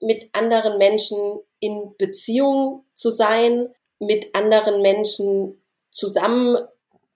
[0.00, 6.58] mit anderen Menschen in Beziehung zu sein, mit anderen Menschen zusammen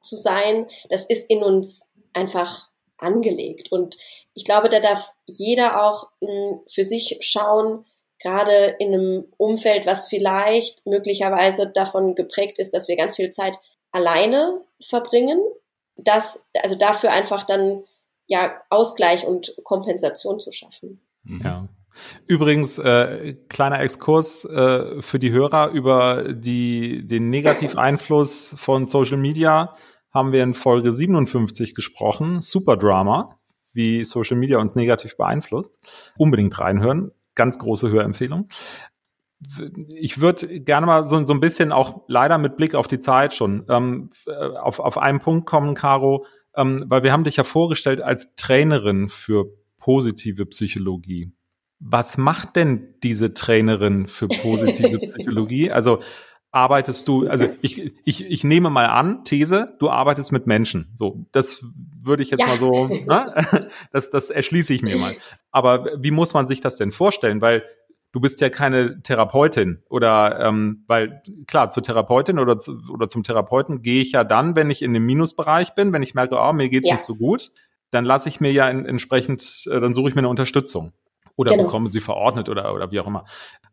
[0.00, 3.70] zu sein, das ist in uns einfach angelegt.
[3.70, 3.98] Und
[4.32, 7.84] ich glaube, da darf jeder auch hm, für sich schauen,
[8.20, 13.58] gerade in einem Umfeld, was vielleicht möglicherweise davon geprägt ist, dass wir ganz viel Zeit
[13.92, 15.40] alleine verbringen,
[15.96, 17.84] dass, also dafür einfach dann
[18.26, 21.00] ja Ausgleich und Kompensation zu schaffen.
[21.44, 21.68] Ja.
[22.26, 29.74] Übrigens, äh, kleiner Exkurs äh, für die Hörer über die, den Negativeinfluss von Social Media
[30.10, 32.40] haben wir in Folge 57 gesprochen.
[32.40, 33.38] Super Drama,
[33.72, 35.78] wie Social Media uns negativ beeinflusst.
[36.16, 37.12] Unbedingt reinhören.
[37.34, 38.48] Ganz große Hörempfehlung.
[39.88, 43.34] Ich würde gerne mal so, so ein bisschen auch leider mit Blick auf die Zeit
[43.34, 44.10] schon ähm,
[44.60, 49.08] auf, auf einen Punkt kommen, Caro, ähm, weil wir haben dich ja vorgestellt als Trainerin
[49.08, 49.46] für
[49.76, 51.30] positive Psychologie.
[51.80, 55.70] Was macht denn diese Trainerin für positive Psychologie?
[55.70, 56.00] Also
[56.50, 60.90] arbeitest du, also ich, ich, ich nehme mal an, These, du arbeitest mit Menschen.
[60.94, 61.64] So, das
[62.02, 62.46] würde ich jetzt ja.
[62.46, 63.68] mal so, ne?
[63.92, 65.14] das, das erschließe ich mir mal.
[65.50, 67.42] Aber wie muss man sich das denn vorstellen?
[67.42, 67.64] Weil
[68.12, 73.22] du bist ja keine Therapeutin oder ähm, weil klar zur Therapeutin oder zu, oder zum
[73.22, 76.52] Therapeuten gehe ich ja dann, wenn ich in dem Minusbereich bin, wenn ich merke, oh,
[76.54, 76.94] mir geht's ja.
[76.94, 77.52] nicht so gut,
[77.90, 80.92] dann lasse ich mir ja in, entsprechend, äh, dann suche ich mir eine Unterstützung
[81.38, 81.64] oder genau.
[81.64, 83.24] bekomme sie verordnet oder oder wie auch immer.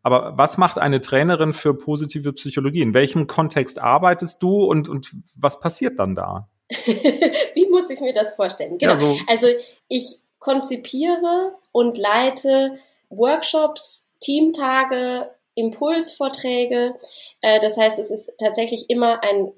[0.02, 2.80] Aber was macht eine Trainerin für positive Psychologie?
[2.80, 6.48] In welchem Kontext arbeitest du und und was passiert dann da?
[6.70, 8.78] wie muss ich mir das vorstellen?
[8.78, 8.92] Genau.
[8.92, 9.46] Ja, so also
[9.88, 12.78] ich konzipiere und leite
[13.10, 16.94] Workshops Teamtage, Impulsvorträge.
[17.40, 19.52] Äh, das heißt, es ist tatsächlich immer ein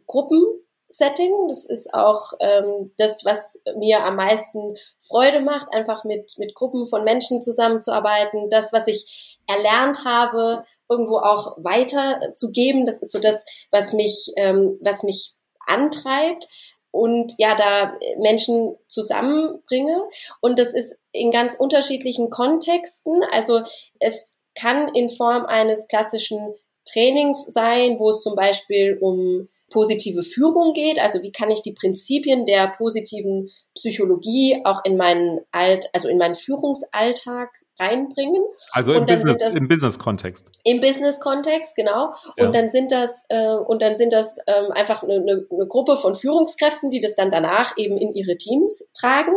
[0.88, 1.48] Gruppensetting.
[1.48, 6.86] Das ist auch ähm, das, was mir am meisten Freude macht, einfach mit, mit Gruppen
[6.86, 8.50] von Menschen zusammenzuarbeiten.
[8.50, 12.86] Das, was ich erlernt habe, irgendwo auch weiterzugeben.
[12.86, 15.34] Das ist so das, was mich, ähm, was mich
[15.66, 16.48] antreibt
[16.90, 20.02] und ja, da Menschen zusammenbringe.
[20.40, 23.22] Und das ist in ganz unterschiedlichen Kontexten.
[23.32, 23.62] Also
[24.00, 26.54] es kann in Form eines klassischen
[26.90, 30.98] Trainings sein, wo es zum Beispiel um positive Führung geht.
[30.98, 36.18] Also wie kann ich die Prinzipien der positiven Psychologie auch in meinen Alt, also in
[36.18, 38.42] meinen Führungsalltag reinbringen.
[38.72, 40.50] Also im Business, das, im Business-Kontext.
[40.64, 42.12] Im Business-Kontext, genau.
[42.36, 42.46] Ja.
[42.46, 45.96] Und dann sind das, äh, und dann sind das ähm, einfach eine, eine, eine Gruppe
[45.96, 49.34] von Führungskräften, die das dann danach eben in ihre Teams tragen.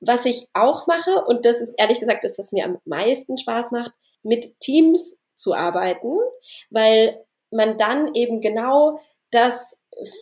[0.00, 3.70] Was ich auch mache, und das ist ehrlich gesagt das, was mir am meisten Spaß
[3.70, 6.16] macht, mit Teams zu arbeiten,
[6.70, 8.98] weil man dann eben genau
[9.32, 9.76] das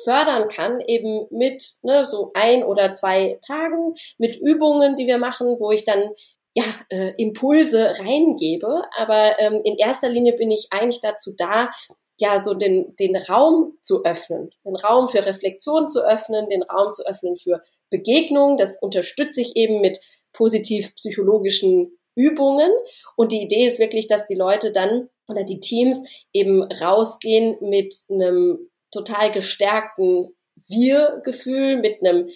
[0.05, 5.57] fördern kann, eben mit ne, so ein oder zwei Tagen, mit Übungen, die wir machen,
[5.59, 6.11] wo ich dann
[6.55, 8.83] ja, äh, Impulse reingebe.
[8.97, 11.71] Aber ähm, in erster Linie bin ich eigentlich dazu da,
[12.17, 16.93] ja, so den, den Raum zu öffnen, den Raum für Reflexion zu öffnen, den Raum
[16.93, 18.59] zu öffnen für Begegnung.
[18.59, 19.99] Das unterstütze ich eben mit
[20.33, 22.71] positiv psychologischen Übungen.
[23.17, 27.95] Und die Idee ist wirklich, dass die Leute dann oder die Teams eben rausgehen mit
[28.11, 30.35] einem total gestärkten
[30.69, 32.29] Wir-Gefühl, mit einem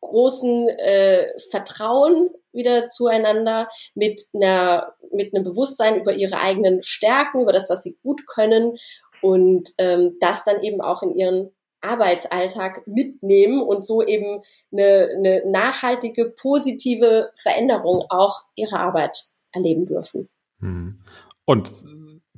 [0.00, 7.52] großen äh, Vertrauen wieder zueinander, mit einer mit einem Bewusstsein über ihre eigenen Stärken, über
[7.52, 8.76] das, was sie gut können
[9.20, 15.42] und ähm, das dann eben auch in ihren Arbeitsalltag mitnehmen und so eben eine, eine
[15.50, 19.18] nachhaltige, positive Veränderung auch ihrer Arbeit
[19.52, 20.28] erleben dürfen.
[20.60, 21.02] Hm.
[21.44, 21.68] Und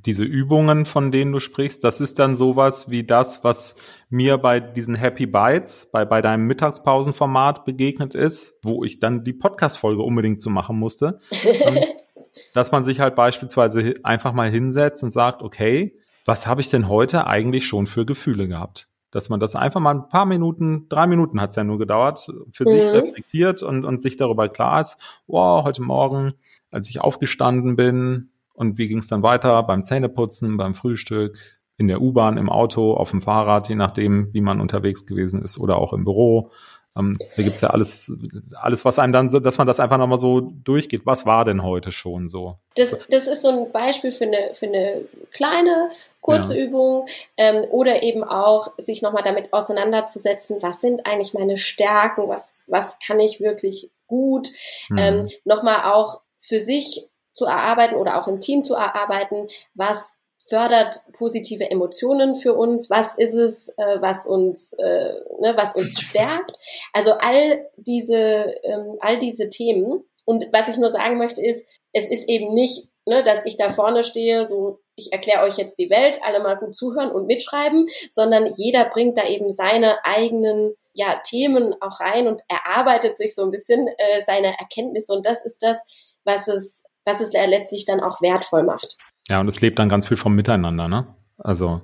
[0.07, 3.77] diese Übungen, von denen du sprichst, das ist dann sowas wie das, was
[4.11, 9.33] mir bei diesen Happy Bites, bei, bei deinem Mittagspausenformat begegnet ist, wo ich dann die
[9.33, 11.19] Podcast-Folge unbedingt zu machen musste.
[12.53, 16.89] dass man sich halt beispielsweise einfach mal hinsetzt und sagt, okay, was habe ich denn
[16.89, 18.89] heute eigentlich schon für Gefühle gehabt?
[19.15, 22.19] dass man das einfach mal ein paar Minuten, drei Minuten hat es ja nur gedauert,
[22.51, 22.69] für mhm.
[22.69, 26.35] sich reflektiert und, und sich darüber klar ist, wow, heute Morgen,
[26.73, 31.89] als ich aufgestanden bin und wie ging es dann weiter beim Zähneputzen, beim Frühstück, in
[31.89, 35.77] der U-Bahn, im Auto, auf dem Fahrrad, je nachdem, wie man unterwegs gewesen ist oder
[35.79, 36.51] auch im Büro.
[36.97, 38.13] Ähm, da gibt's ja alles,
[38.55, 41.03] alles, was einem dann so, dass man das einfach nochmal so durchgeht.
[41.05, 42.59] Was war denn heute schon so?
[42.77, 45.91] Das, das ist so ein Beispiel für eine, für eine kleine,
[46.21, 46.65] kurze ja.
[46.65, 52.65] Übung ähm, oder eben auch sich nochmal damit auseinanderzusetzen, was sind eigentlich meine Stärken, was,
[52.69, 54.49] was kann ich wirklich gut,
[54.89, 54.99] mhm.
[54.99, 60.97] ähm, nochmal auch für sich zu erarbeiten oder auch im Team zu erarbeiten, was fördert
[61.17, 66.59] positive Emotionen für uns, was ist es, äh, was uns, äh, ne, was uns stärkt.
[66.93, 70.05] Also all diese, ähm, all diese Themen.
[70.27, 73.71] Und was ich nur sagen möchte ist, es ist eben nicht, ne, dass ich da
[73.71, 77.89] vorne stehe, so ich erkläre euch jetzt die Welt, alle mal gut zuhören und mitschreiben,
[78.11, 83.43] sondern jeder bringt da eben seine eigenen ja, Themen auch rein und erarbeitet sich so
[83.43, 85.13] ein bisschen äh, seine Erkenntnisse.
[85.13, 85.79] Und das ist das,
[86.25, 88.97] was es, was es letztlich dann auch wertvoll macht.
[89.29, 91.15] Ja, und es lebt dann ganz viel vom Miteinander, ne?
[91.39, 91.83] Also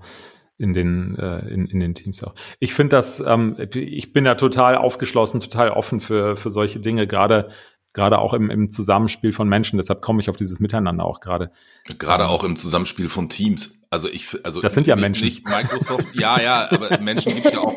[0.58, 2.34] in den äh, in, in den Teams auch.
[2.58, 7.06] Ich finde das, ähm, ich bin ja total aufgeschlossen, total offen für für solche Dinge,
[7.06, 7.50] gerade
[7.92, 9.76] gerade auch im, im Zusammenspiel von Menschen.
[9.76, 11.50] Deshalb komme ich auf dieses Miteinander auch gerade.
[11.98, 13.82] Gerade auch im Zusammenspiel von Teams.
[13.90, 15.24] Also ich, also das sind ja Menschen.
[15.24, 17.74] Nicht Microsoft, ja, ja, aber Menschen gibt's ja auch.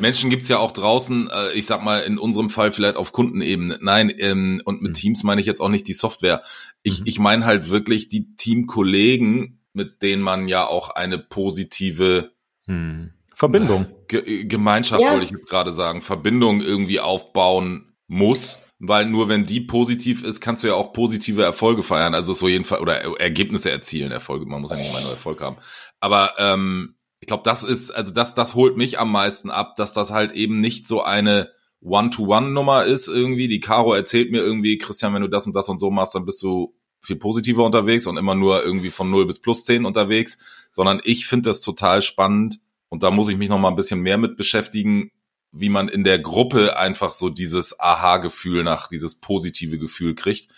[0.00, 1.30] Menschen gibt's ja auch draußen.
[1.30, 3.78] Äh, ich sag mal in unserem Fall vielleicht auf Kundenebene.
[3.80, 4.94] Nein, ähm, und mit mhm.
[4.94, 6.42] Teams meine ich jetzt auch nicht die Software.
[6.82, 7.06] Ich, mhm.
[7.06, 12.32] ich meine halt wirklich die Teamkollegen, mit denen man ja auch eine positive
[12.66, 13.12] mhm.
[13.34, 15.10] Verbindung, Ge Gemeinschaft ja.
[15.10, 20.40] wollte ich jetzt gerade sagen, Verbindung irgendwie aufbauen muss weil nur wenn die positiv ist,
[20.40, 22.14] kannst du ja auch positive Erfolge feiern.
[22.14, 24.46] Also so jeden Fall oder Ergebnisse erzielen, Erfolge.
[24.46, 25.56] Man muss ja nicht immer nur Erfolg haben.
[26.00, 29.94] Aber ähm, ich glaube, das ist, also das, das holt mich am meisten ab, dass
[29.94, 33.48] das halt eben nicht so eine One-to-One-Nummer ist irgendwie.
[33.48, 36.26] Die Caro erzählt mir irgendwie, Christian, wenn du das und das und so machst, dann
[36.26, 40.38] bist du viel positiver unterwegs und immer nur irgendwie von 0 bis plus 10 unterwegs,
[40.72, 44.00] sondern ich finde das total spannend und da muss ich mich noch mal ein bisschen
[44.00, 45.10] mehr mit beschäftigen,
[45.58, 50.48] wie man in der Gruppe einfach so dieses Aha-Gefühl nach, dieses positive Gefühl kriegt.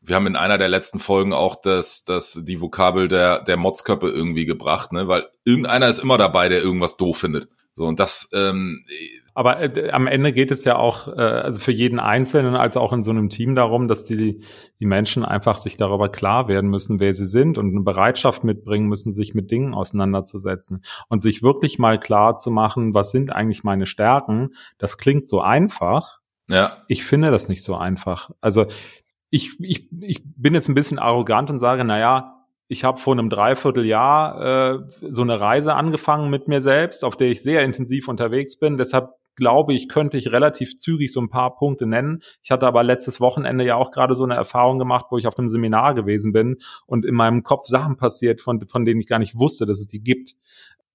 [0.00, 4.08] Wir haben in einer der letzten Folgen auch das, das, die Vokabel der, der Motzköppe
[4.08, 7.48] irgendwie gebracht, ne, weil irgendeiner ist immer dabei, der irgendwas doof findet.
[7.74, 8.84] So, und das, ähm,
[9.34, 12.92] aber äh, am Ende geht es ja auch, äh, also für jeden Einzelnen als auch
[12.92, 14.40] in so einem Team darum, dass die,
[14.80, 18.88] die Menschen einfach sich darüber klar werden müssen, wer sie sind und eine Bereitschaft mitbringen
[18.88, 23.64] müssen, sich mit Dingen auseinanderzusetzen und sich wirklich mal klar zu machen, was sind eigentlich
[23.64, 24.50] meine Stärken.
[24.78, 26.18] Das klingt so einfach.
[26.48, 26.78] Ja.
[26.88, 28.30] Ich finde das nicht so einfach.
[28.40, 28.66] Also
[29.30, 33.14] ich, ich, ich bin jetzt ein bisschen arrogant und sage, na ja, ich habe vor
[33.14, 38.08] einem Dreivierteljahr äh, so eine Reise angefangen mit mir selbst, auf der ich sehr intensiv
[38.08, 38.78] unterwegs bin.
[38.78, 42.22] Deshalb glaube ich, könnte ich relativ zügig so ein paar Punkte nennen.
[42.42, 45.38] Ich hatte aber letztes Wochenende ja auch gerade so eine Erfahrung gemacht, wo ich auf
[45.38, 49.18] einem Seminar gewesen bin und in meinem Kopf Sachen passiert, von, von denen ich gar
[49.18, 50.34] nicht wusste, dass es die gibt.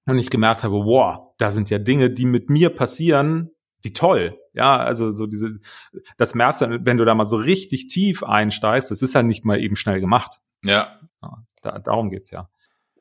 [0.06, 4.40] Und ich gemerkt habe, wow, da sind ja Dinge, die mit mir passieren, wie toll.
[4.54, 5.60] Ja, also so diese,
[6.18, 9.46] das merkst du, wenn du da mal so richtig tief einsteigst, das ist ja nicht
[9.46, 10.40] mal eben schnell gemacht.
[10.64, 11.00] Ja.
[11.22, 12.50] ja da, darum geht's ja.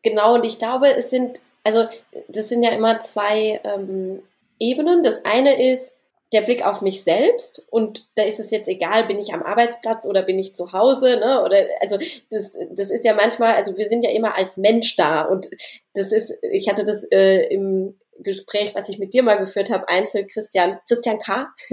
[0.03, 1.87] Genau, und ich glaube, es sind, also
[2.29, 4.21] das sind ja immer zwei ähm,
[4.59, 5.03] Ebenen.
[5.03, 5.93] Das eine ist
[6.33, 10.05] der Blick auf mich selbst und da ist es jetzt egal, bin ich am Arbeitsplatz
[10.07, 11.43] oder bin ich zu Hause, ne?
[11.45, 11.99] Oder also
[12.31, 15.49] das, das ist ja manchmal, also wir sind ja immer als Mensch da und
[15.95, 19.89] das ist, ich hatte das äh, im Gespräch, was ich mit dir mal geführt habe,
[19.89, 21.49] Einzel Christian, Christian K.,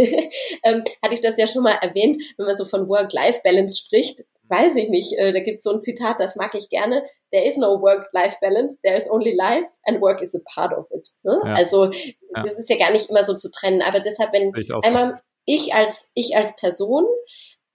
[0.63, 4.75] ähm, hatte ich das ja schon mal erwähnt, wenn man so von Work-Life-Balance spricht, weiß
[4.75, 7.03] ich nicht, äh, da gibt es so ein Zitat, das mag ich gerne.
[7.31, 10.87] There is no work-life balance, there is only life and work is a part of
[10.91, 11.09] it.
[11.23, 11.41] Ne?
[11.43, 11.53] Ja.
[11.53, 12.41] Also ja.
[12.43, 13.81] das ist ja gar nicht immer so zu trennen.
[13.81, 17.05] Aber deshalb, wenn ich einmal ich als ich als Person,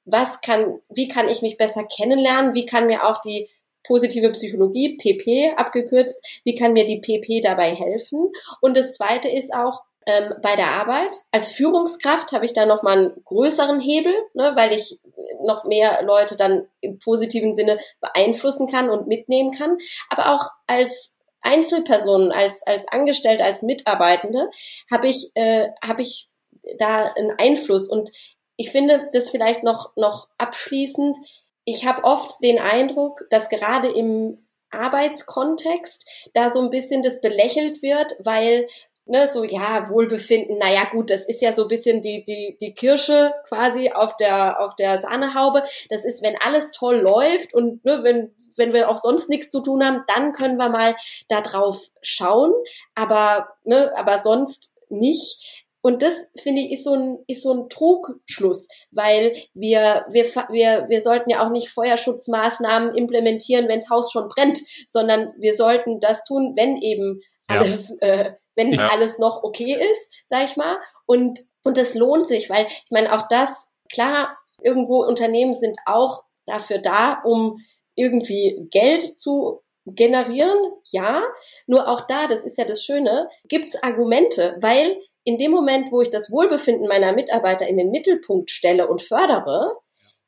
[0.04, 2.54] was kann, wie kann ich mich besser kennenlernen?
[2.54, 3.48] Wie kann mir auch die
[3.84, 8.30] positive Psychologie, PP abgekürzt, wie kann mir die PP dabei helfen?
[8.60, 11.10] Und das zweite ist auch, ähm, bei der Arbeit.
[11.30, 14.98] Als Führungskraft habe ich da noch mal einen größeren Hebel, ne, weil ich
[15.42, 19.76] noch mehr Leute dann im positiven Sinne beeinflussen kann und mitnehmen kann.
[20.08, 24.50] Aber auch als Einzelperson, als als Angestellte, als Mitarbeitende
[24.90, 26.30] habe ich äh, habe ich
[26.78, 28.10] da einen Einfluss und
[28.56, 31.16] ich finde das vielleicht noch noch abschließend.
[31.64, 37.82] Ich habe oft den Eindruck, dass gerade im Arbeitskontext da so ein bisschen das belächelt
[37.82, 38.68] wird, weil
[39.08, 43.32] ne, so ja, Wohlbefinden, naja gut, das ist ja so bisschen die, die, die Kirsche
[43.48, 45.62] quasi auf der, auf der Sahnehaube.
[45.90, 49.60] Das ist, wenn alles toll läuft und ne, wenn, wenn wir auch sonst nichts zu
[49.60, 50.96] tun haben, dann können wir mal
[51.28, 52.52] da drauf schauen,
[52.94, 55.64] aber, ne, aber sonst nicht.
[55.80, 60.86] Und das finde ich ist so ein ist so ein Trugschluss, weil wir wir wir
[60.88, 66.00] wir sollten ja auch nicht Feuerschutzmaßnahmen implementieren, wenn das Haus schon brennt, sondern wir sollten
[66.00, 68.08] das tun, wenn eben alles ja.
[68.08, 68.88] äh, wenn nicht ja.
[68.88, 70.78] alles noch okay ist, sag ich mal.
[71.06, 76.24] Und, und das lohnt sich, weil ich meine, auch das, klar, irgendwo Unternehmen sind auch
[76.44, 77.60] dafür da, um
[77.94, 80.58] irgendwie Geld zu generieren,
[80.90, 81.22] ja.
[81.66, 86.02] Nur auch da, das ist ja das Schöne, gibt's Argumente, weil in dem Moment, wo
[86.02, 89.76] ich das Wohlbefinden meiner Mitarbeiter in den Mittelpunkt stelle und fördere,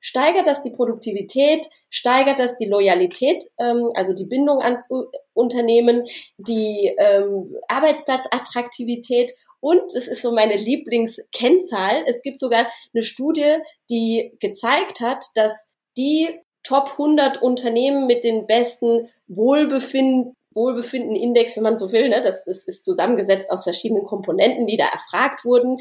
[0.01, 4.79] steigert das die Produktivität, steigert das die Loyalität, ähm, also die Bindung an
[5.35, 6.05] Unternehmen,
[6.39, 12.05] die ähm, Arbeitsplatzattraktivität und es ist so meine Lieblingskennzahl.
[12.07, 13.57] Es gibt sogar eine Studie,
[13.91, 16.29] die gezeigt hat, dass die
[16.63, 22.65] Top 100 Unternehmen mit den besten Wohlbefinden Wohlbefinden-Index, wenn man so will, ne, das, das
[22.65, 25.79] ist zusammengesetzt aus verschiedenen Komponenten, die da erfragt wurden,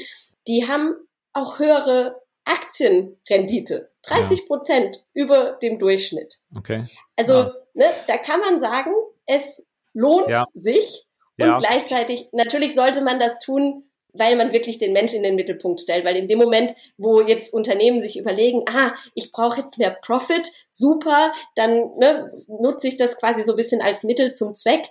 [0.47, 0.93] die haben
[1.33, 3.88] auch höhere Aktienrendite.
[4.03, 5.23] 30 Prozent ja.
[5.23, 6.37] über dem Durchschnitt.
[6.55, 6.87] Okay.
[7.15, 7.53] Also, ja.
[7.73, 8.91] ne, da kann man sagen,
[9.25, 10.45] es lohnt ja.
[10.53, 11.05] sich
[11.39, 13.83] und gleichzeitig, natürlich sollte man das tun,
[14.13, 16.03] weil man wirklich den Menschen in den Mittelpunkt stellt.
[16.03, 20.49] Weil in dem Moment, wo jetzt Unternehmen sich überlegen, ah, ich brauche jetzt mehr Profit,
[20.71, 24.87] super, dann ne, nutze ich das quasi so ein bisschen als Mittel zum Zweck.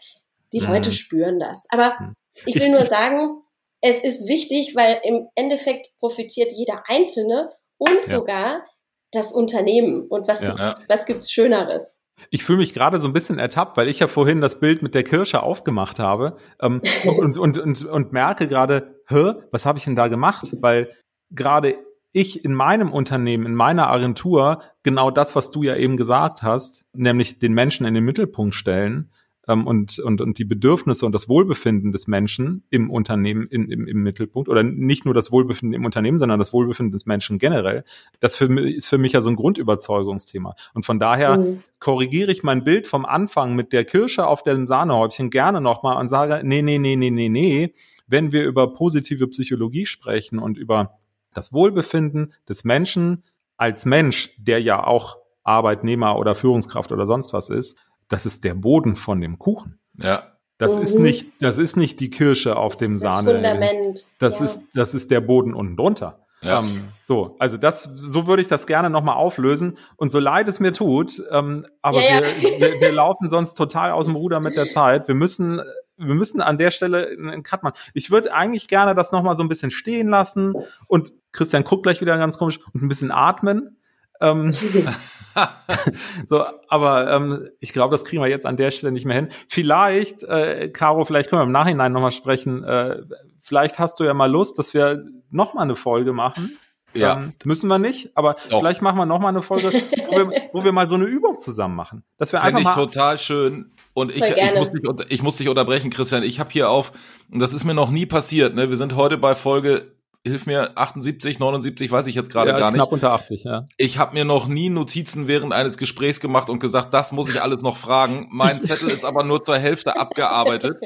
[0.53, 0.69] Die mhm.
[0.69, 1.67] Leute spüren das.
[1.71, 2.15] Aber mhm.
[2.47, 3.43] ich will nur sagen,
[3.81, 8.65] es ist wichtig, weil im Endeffekt profitiert jeder Einzelne und sogar
[9.13, 10.07] das Unternehmen.
[10.09, 10.51] Und was ja.
[10.51, 11.95] gibt's, was gibt's Schöneres?
[12.31, 14.95] Ich fühle mich gerade so ein bisschen ertappt, weil ich ja vorhin das Bild mit
[14.95, 16.83] der Kirsche aufgemacht habe ähm,
[17.19, 20.57] und, und, und, und merke gerade, hä, was habe ich denn da gemacht?
[20.61, 20.91] Weil
[21.31, 21.79] gerade
[22.13, 26.87] ich in meinem Unternehmen, in meiner Agentur genau das, was du ja eben gesagt hast,
[26.93, 29.13] nämlich den Menschen in den Mittelpunkt stellen,
[29.49, 33.89] ähm, und, und, und die Bedürfnisse und das Wohlbefinden des Menschen im Unternehmen in, im,
[33.89, 37.85] im Mittelpunkt oder nicht nur das Wohlbefinden im Unternehmen, sondern das Wohlbefinden des Menschen generell.
[38.21, 40.55] Das für, ist für mich ja so ein Grundüberzeugungsthema.
[40.75, 41.63] Und von daher mhm.
[41.81, 46.09] korrigiere ich mein Bild vom Anfang mit der Kirsche auf dem Sahnehäubchen gerne nochmal und
[46.09, 47.75] sage, nee, nee, nee, nee, nee, nee,
[48.07, 50.99] wenn wir über positive Psychologie sprechen und über
[51.35, 53.25] das Wohlbefinden des Menschen
[53.57, 57.77] als Mensch, der ja auch Arbeitnehmer oder Führungskraft oder sonst was ist,
[58.09, 59.79] das ist der Boden von dem Kuchen.
[59.97, 60.35] Ja.
[60.59, 60.83] Das mhm.
[60.83, 63.35] ist nicht, das ist nicht die Kirsche auf das dem das Sahne.
[63.35, 64.07] Fundament.
[64.19, 64.45] Das ja.
[64.45, 66.25] ist, das ist der Boden unten drunter.
[66.43, 66.61] Ja.
[66.61, 69.77] Ähm, so, also das, so würde ich das gerne nochmal auflösen.
[69.97, 73.93] Und so leid es mir tut, ähm, aber ja, wir, wir, wir laufen sonst total
[73.93, 75.09] aus dem Ruder mit der Zeit.
[75.09, 75.61] Wir müssen,
[75.97, 77.77] wir müssen an der Stelle einen Cut machen.
[77.93, 80.55] Ich würde eigentlich gerne das nochmal so ein bisschen stehen lassen
[80.87, 83.78] und Christian guckt gleich wieder ganz komisch und ein bisschen atmen.
[84.21, 84.53] Ähm,
[86.27, 89.29] so, aber ähm, ich glaube, das kriegen wir jetzt an der Stelle nicht mehr hin.
[89.49, 92.65] Vielleicht, äh, Caro, vielleicht können wir im Nachhinein nochmal sprechen.
[92.65, 93.03] Äh,
[93.41, 96.59] vielleicht hast du ja mal Lust, dass wir nochmal eine Folge machen.
[96.95, 97.19] Ja.
[97.19, 98.61] Ähm, müssen wir nicht, aber Doch.
[98.61, 99.71] vielleicht machen wir nochmal eine Folge,
[100.09, 102.03] wo wir, wo wir mal so eine Übung zusammen machen.
[102.17, 103.73] Dass wir einfach ich mal total schön.
[103.93, 106.23] Und ich, ich, muss dich, ich muss dich unterbrechen, Christian.
[106.23, 106.93] Ich habe hier auf,
[107.31, 108.71] und das ist mir noch nie passiert, ne?
[108.71, 109.93] Wir sind heute bei Folge
[110.27, 112.81] hilf mir, 78, 79, weiß ich jetzt gerade ja, gar nicht.
[112.81, 113.67] Knapp unter 80, ja.
[113.77, 117.43] Ich habe mir noch nie Notizen während eines Gesprächs gemacht und gesagt, das muss ich
[117.43, 118.29] alles noch fragen.
[118.31, 120.79] Mein Zettel ist aber nur zur Hälfte abgearbeitet.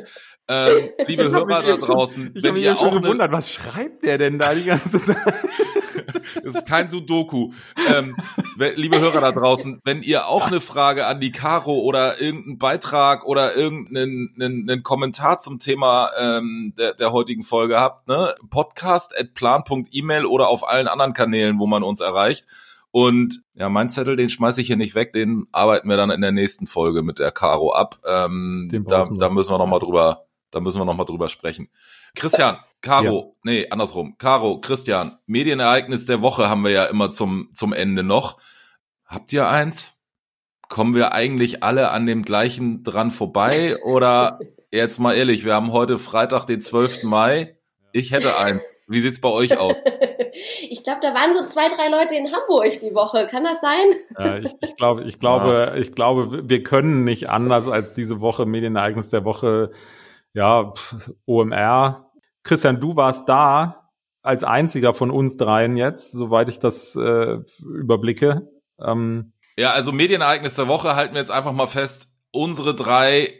[0.48, 4.38] Ähm, liebe Hörer da draußen, schon, ich wenn ihr auch gewundert, was schreibt der denn
[4.38, 5.16] da die ganze Zeit?
[6.42, 7.52] das ist kein Sudoku.
[7.88, 8.16] Ähm,
[8.76, 13.24] liebe Hörer da draußen, wenn ihr auch eine Frage an die Caro oder irgendeinen Beitrag
[13.24, 18.34] oder irgendeinen einen, einen Kommentar zum Thema ähm, der, der heutigen Folge habt, ne?
[18.50, 22.46] podcast at plan.email oder auf allen anderen Kanälen, wo man uns erreicht.
[22.90, 26.20] Und ja, mein Zettel, den schmeiße ich hier nicht weg, den arbeiten wir dann in
[26.20, 27.96] der nächsten Folge mit der Caro ab.
[28.06, 31.68] Ähm, da, da müssen wir noch mal drüber, da müssen wir noch mal drüber sprechen.
[32.14, 33.50] Christian, Caro, ja.
[33.50, 34.16] nee, andersrum.
[34.18, 38.38] Caro, Christian, Medienereignis der Woche haben wir ja immer zum, zum Ende noch.
[39.06, 40.04] Habt ihr eins?
[40.68, 43.76] Kommen wir eigentlich alle an dem gleichen dran vorbei?
[43.82, 44.40] Oder
[44.72, 47.04] jetzt mal ehrlich, wir haben heute Freitag, den 12.
[47.04, 47.56] Mai.
[47.92, 48.62] Ich hätte eins.
[48.88, 49.74] Wie sieht's bei euch aus?
[50.70, 53.26] Ich glaube, da waren so zwei, drei Leute in Hamburg die Woche.
[53.26, 53.86] Kann das sein?
[54.18, 55.74] Ja, ich, ich glaube, ich glaube, ja.
[55.74, 59.70] ich glaube, wir können nicht anders als diese Woche Medienereignis der Woche
[60.34, 60.72] ja,
[61.26, 62.10] OMR.
[62.42, 63.90] Christian, du warst da
[64.22, 68.48] als einziger von uns dreien jetzt, soweit ich das äh, überblicke.
[68.80, 72.14] Ähm, ja, also Medienereignis der Woche halten wir jetzt einfach mal fest.
[72.30, 73.32] Unsere drei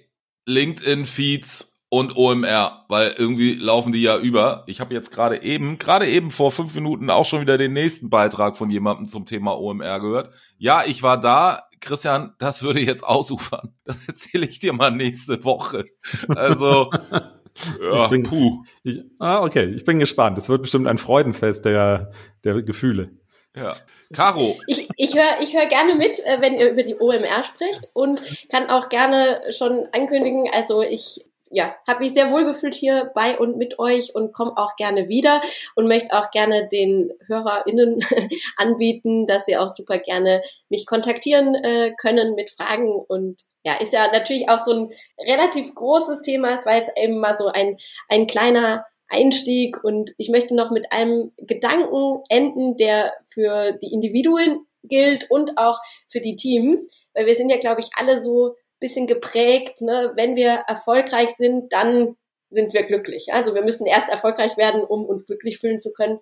[0.47, 4.64] LinkedIn-Feeds und OMR, weil irgendwie laufen die ja über.
[4.66, 8.11] Ich habe jetzt gerade eben, gerade eben vor fünf Minuten auch schon wieder den nächsten
[8.11, 10.34] Beitrag von jemandem zum Thema OMR gehört.
[10.59, 11.68] Ja, ich war da.
[11.83, 13.74] Christian, das würde jetzt ausufern.
[13.85, 15.85] Das erzähle ich dir mal nächste Woche.
[16.28, 18.62] Also, ja, ich bin, puh.
[18.85, 20.39] Ich, ah, okay, ich bin gespannt.
[20.39, 22.12] Es wird bestimmt ein Freudenfest der,
[22.45, 23.11] der Gefühle.
[23.55, 23.76] Ja.
[24.14, 24.59] Caro.
[24.66, 28.22] Ich, ich höre ich hör gerne mit, äh, wenn ihr über die OMR spricht und
[28.51, 33.38] kann auch gerne schon ankündigen, also ich ja, habe mich sehr wohl gefühlt hier bei
[33.38, 35.40] und mit euch und komme auch gerne wieder
[35.76, 38.03] und möchte auch gerne den HörerInnen
[38.57, 43.92] anbieten, dass sie auch super gerne mich kontaktieren äh, können mit Fragen und ja, ist
[43.92, 44.92] ja natürlich auch so ein
[45.28, 46.55] relativ großes Thema.
[46.55, 47.76] Es war jetzt eben mal so ein,
[48.09, 54.66] ein kleiner Einstieg und ich möchte noch mit einem Gedanken enden, der für die Individuen
[54.84, 59.07] gilt und auch für die Teams, weil wir sind ja, glaube ich, alle so bisschen
[59.07, 60.12] geprägt, ne?
[60.16, 62.16] wenn wir erfolgreich sind, dann
[62.51, 63.33] sind wir glücklich.
[63.33, 66.18] Also wir müssen erst erfolgreich werden, um uns glücklich fühlen zu können.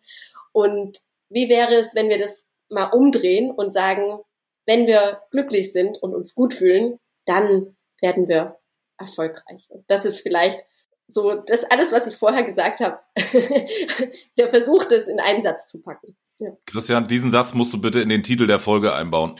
[0.53, 0.99] Und
[1.29, 4.21] wie wäre es, wenn wir das mal umdrehen und sagen,
[4.67, 8.61] wenn wir glücklich sind und uns gut fühlen, dann werden wir
[8.99, 9.67] erfolgreich.
[9.69, 10.61] Und das ist vielleicht
[11.09, 13.01] so das alles, was ich vorher gesagt habe,
[14.39, 16.17] der Versuch, das in einen Satz zu packen.
[16.39, 16.51] Ja.
[16.67, 19.35] Christian, diesen Satz musst du bitte in den Titel der Folge einbauen.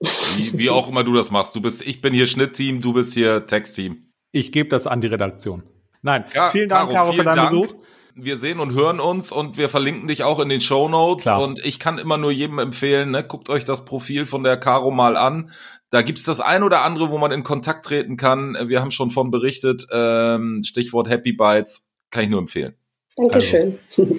[0.00, 1.56] Wie, wie auch immer du das machst.
[1.56, 4.12] Du bist, ich bin hier Schnittteam, du bist hier Textteam.
[4.32, 5.62] Ich gebe das an die Redaktion.
[6.02, 7.50] Nein, Ka vielen Dank, Caro, für deinen Dank.
[7.50, 7.74] Besuch.
[8.18, 11.26] Wir sehen und hören uns und wir verlinken dich auch in den Show Notes.
[11.26, 14.90] Und ich kann immer nur jedem empfehlen, ne, guckt euch das Profil von der Caro
[14.90, 15.50] mal an.
[15.90, 18.56] Da gibt's das ein oder andere, wo man in Kontakt treten kann.
[18.68, 19.86] Wir haben schon von berichtet.
[19.92, 21.94] Ähm, Stichwort Happy Bites.
[22.10, 22.74] Kann ich nur empfehlen.
[23.16, 23.78] Dankeschön.
[23.88, 24.16] Also,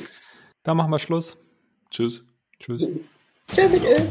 [0.64, 1.38] da machen wir Schluss.
[1.90, 2.24] Tschüss.
[2.60, 2.88] Tschüss.
[3.52, 4.08] Tschüss mit Öl.